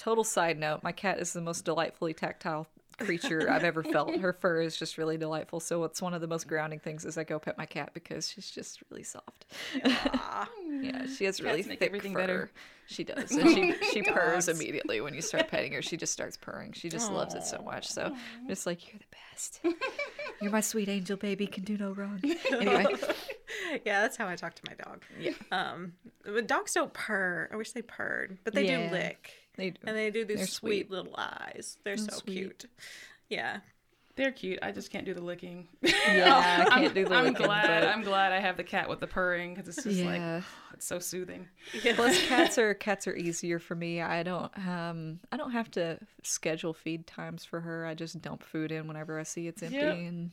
[0.00, 0.82] total side note.
[0.82, 2.66] My cat is the most delightfully tactile
[2.98, 4.14] creature I've ever felt.
[4.16, 5.58] Her fur is just really delightful.
[5.60, 8.28] So it's one of the most grounding things as I go pet my cat because
[8.28, 9.46] she's just really soft.
[9.84, 12.18] yeah, she has really Cats make thick everything fur.
[12.20, 12.50] better.
[12.86, 15.80] She does, and she she purrs immediately when you start petting her.
[15.82, 16.72] She just starts purring.
[16.72, 17.88] She just loves it so much.
[17.88, 19.60] So I'm just like, you're the best.
[20.42, 21.46] You're my sweet angel baby.
[21.46, 22.20] Can do no wrong.
[22.50, 22.86] Anyway,
[23.84, 25.02] Yeah, that's how I talk to my dog.
[25.18, 25.32] Yeah.
[25.52, 25.92] Um,
[26.24, 27.48] but dogs don't purr.
[27.52, 28.88] I wish they purred, but they Yeah.
[28.88, 29.78] do lick, they do.
[29.86, 30.90] and they do these They're sweet, sweet.
[30.90, 31.76] little eyes.
[31.84, 32.32] They're so sweet.
[32.34, 32.64] cute.
[33.28, 33.58] Yeah.
[34.16, 34.58] They're cute.
[34.60, 35.68] I just can't do the licking.
[35.82, 37.66] Yeah, I can't do the I'm licking, glad.
[37.82, 40.42] but- I'm glad I have the cat with the purring because it's just like Yeah.
[40.74, 41.48] it's so soothing.
[41.94, 44.02] Plus, cats are cats are easier for me.
[44.02, 47.86] I don't um I don't have to schedule feed times for her.
[47.86, 49.94] I just dump food in whenever I see it's empty, Yep.
[49.94, 50.30] and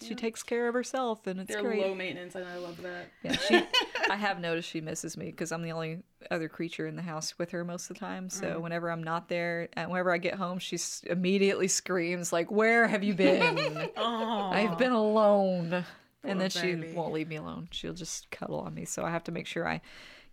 [0.00, 1.80] she takes care of herself, and it's They're great.
[1.80, 3.10] low maintenance, and I love that.
[3.22, 3.62] Yeah, she.
[4.10, 7.38] I have noticed she misses me because I'm the only other creature in the house
[7.38, 8.28] with her most of the time.
[8.28, 8.60] So mm.
[8.60, 13.04] whenever I'm not there, and whenever I get home, she immediately screams like, "Where have
[13.04, 13.90] you been?
[13.96, 15.84] Oh, I've been alone."
[16.24, 17.68] and then she won't leave me alone.
[17.70, 18.84] She'll just cuddle on me.
[18.86, 19.80] So I have to make sure I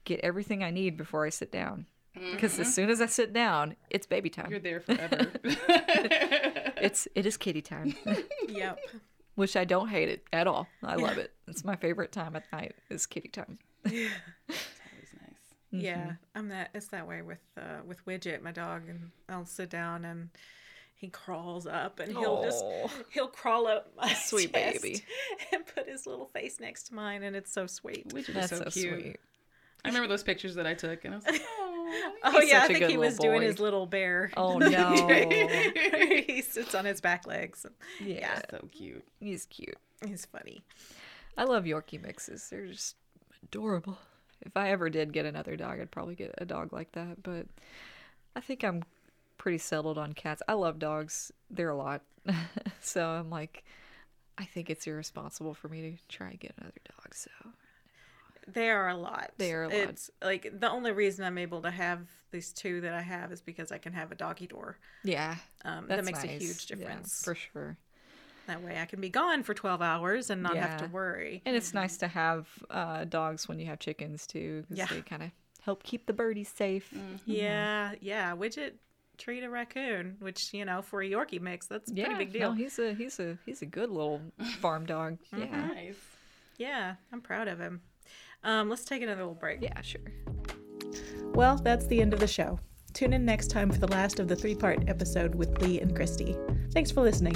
[0.05, 1.85] get everything I need before I sit down.
[2.13, 2.73] Because as mm-hmm.
[2.73, 4.49] soon as I sit down, it's baby time.
[4.49, 5.31] You're there forever.
[6.81, 7.95] It's it is kitty time,
[8.49, 8.79] Yep.
[9.35, 10.67] Which I don't hate it at all.
[10.83, 11.31] I love it.
[11.47, 13.59] It's my favorite time at night is kitty time.
[14.49, 15.83] It's always nice.
[15.83, 16.69] Yeah, I'm that.
[16.73, 20.29] It's that way with uh, with Widget, my dog, and I'll sit down and
[20.95, 22.63] he crawls up and he'll just
[23.11, 25.03] he'll crawl up my Sweet chest baby.
[25.53, 28.09] and put his little face next to mine, and it's so sweet.
[28.09, 29.01] Widget is so, so, cute.
[29.01, 29.19] sweet.
[29.83, 31.70] I remember those pictures that I took, and I was like, oh.
[32.23, 34.31] Oh He's yeah, I think he was doing his little bear.
[34.37, 34.95] Oh no.
[36.27, 37.65] he sits on his back legs.
[37.99, 39.03] yeah, so cute.
[39.19, 39.77] he's cute.
[40.05, 40.61] He's funny.
[41.37, 42.47] I love Yorkie mixes.
[42.49, 42.95] They're just
[43.43, 43.97] adorable.
[44.41, 47.23] If I ever did get another dog, I'd probably get a dog like that.
[47.23, 47.47] But
[48.35, 48.83] I think I'm
[49.37, 50.41] pretty settled on cats.
[50.47, 51.31] I love dogs.
[51.49, 52.01] They're a lot.
[52.81, 53.63] so I'm like,
[54.37, 57.13] I think it's irresponsible for me to try and get another dog.
[57.13, 57.31] So
[58.47, 59.31] They are a lot.
[59.37, 59.89] They are a lot.
[59.89, 63.41] It's like the only reason I'm able to have these two that I have is
[63.41, 64.77] because I can have a doggy door.
[65.03, 66.41] yeah, Um, that's that makes a nice.
[66.41, 67.21] huge Yeah, difference.
[67.23, 67.77] for sure.
[68.47, 71.41] That way I can be gone for 12 hours and not have to worry.
[71.45, 74.87] And it's nice to have uh, dogs when you have chickens too, because Yeah.
[74.87, 75.31] they kind of
[75.63, 76.91] help keep the birdies safe.
[77.25, 78.35] Yeah, yeah.
[78.35, 78.73] Widget
[79.17, 82.33] treat a raccoon, which, you know, for a Yorkie mix, that's a Yeah, pretty big
[82.39, 82.53] no, deal.
[82.53, 84.21] he's a he's a he's a good little
[84.59, 85.17] farm dog.
[85.35, 85.95] Yeah, Nice.
[86.57, 87.81] Yeah, I'm proud of him.
[88.43, 89.61] Um, let's take another little break.
[89.61, 90.01] yeah, sure.
[91.33, 92.59] Well, that's the end of the show.
[92.93, 95.95] Tune in next time for the last of the three part episode with Lee and
[95.95, 96.35] Christi.
[96.73, 97.35] Thanks for listening.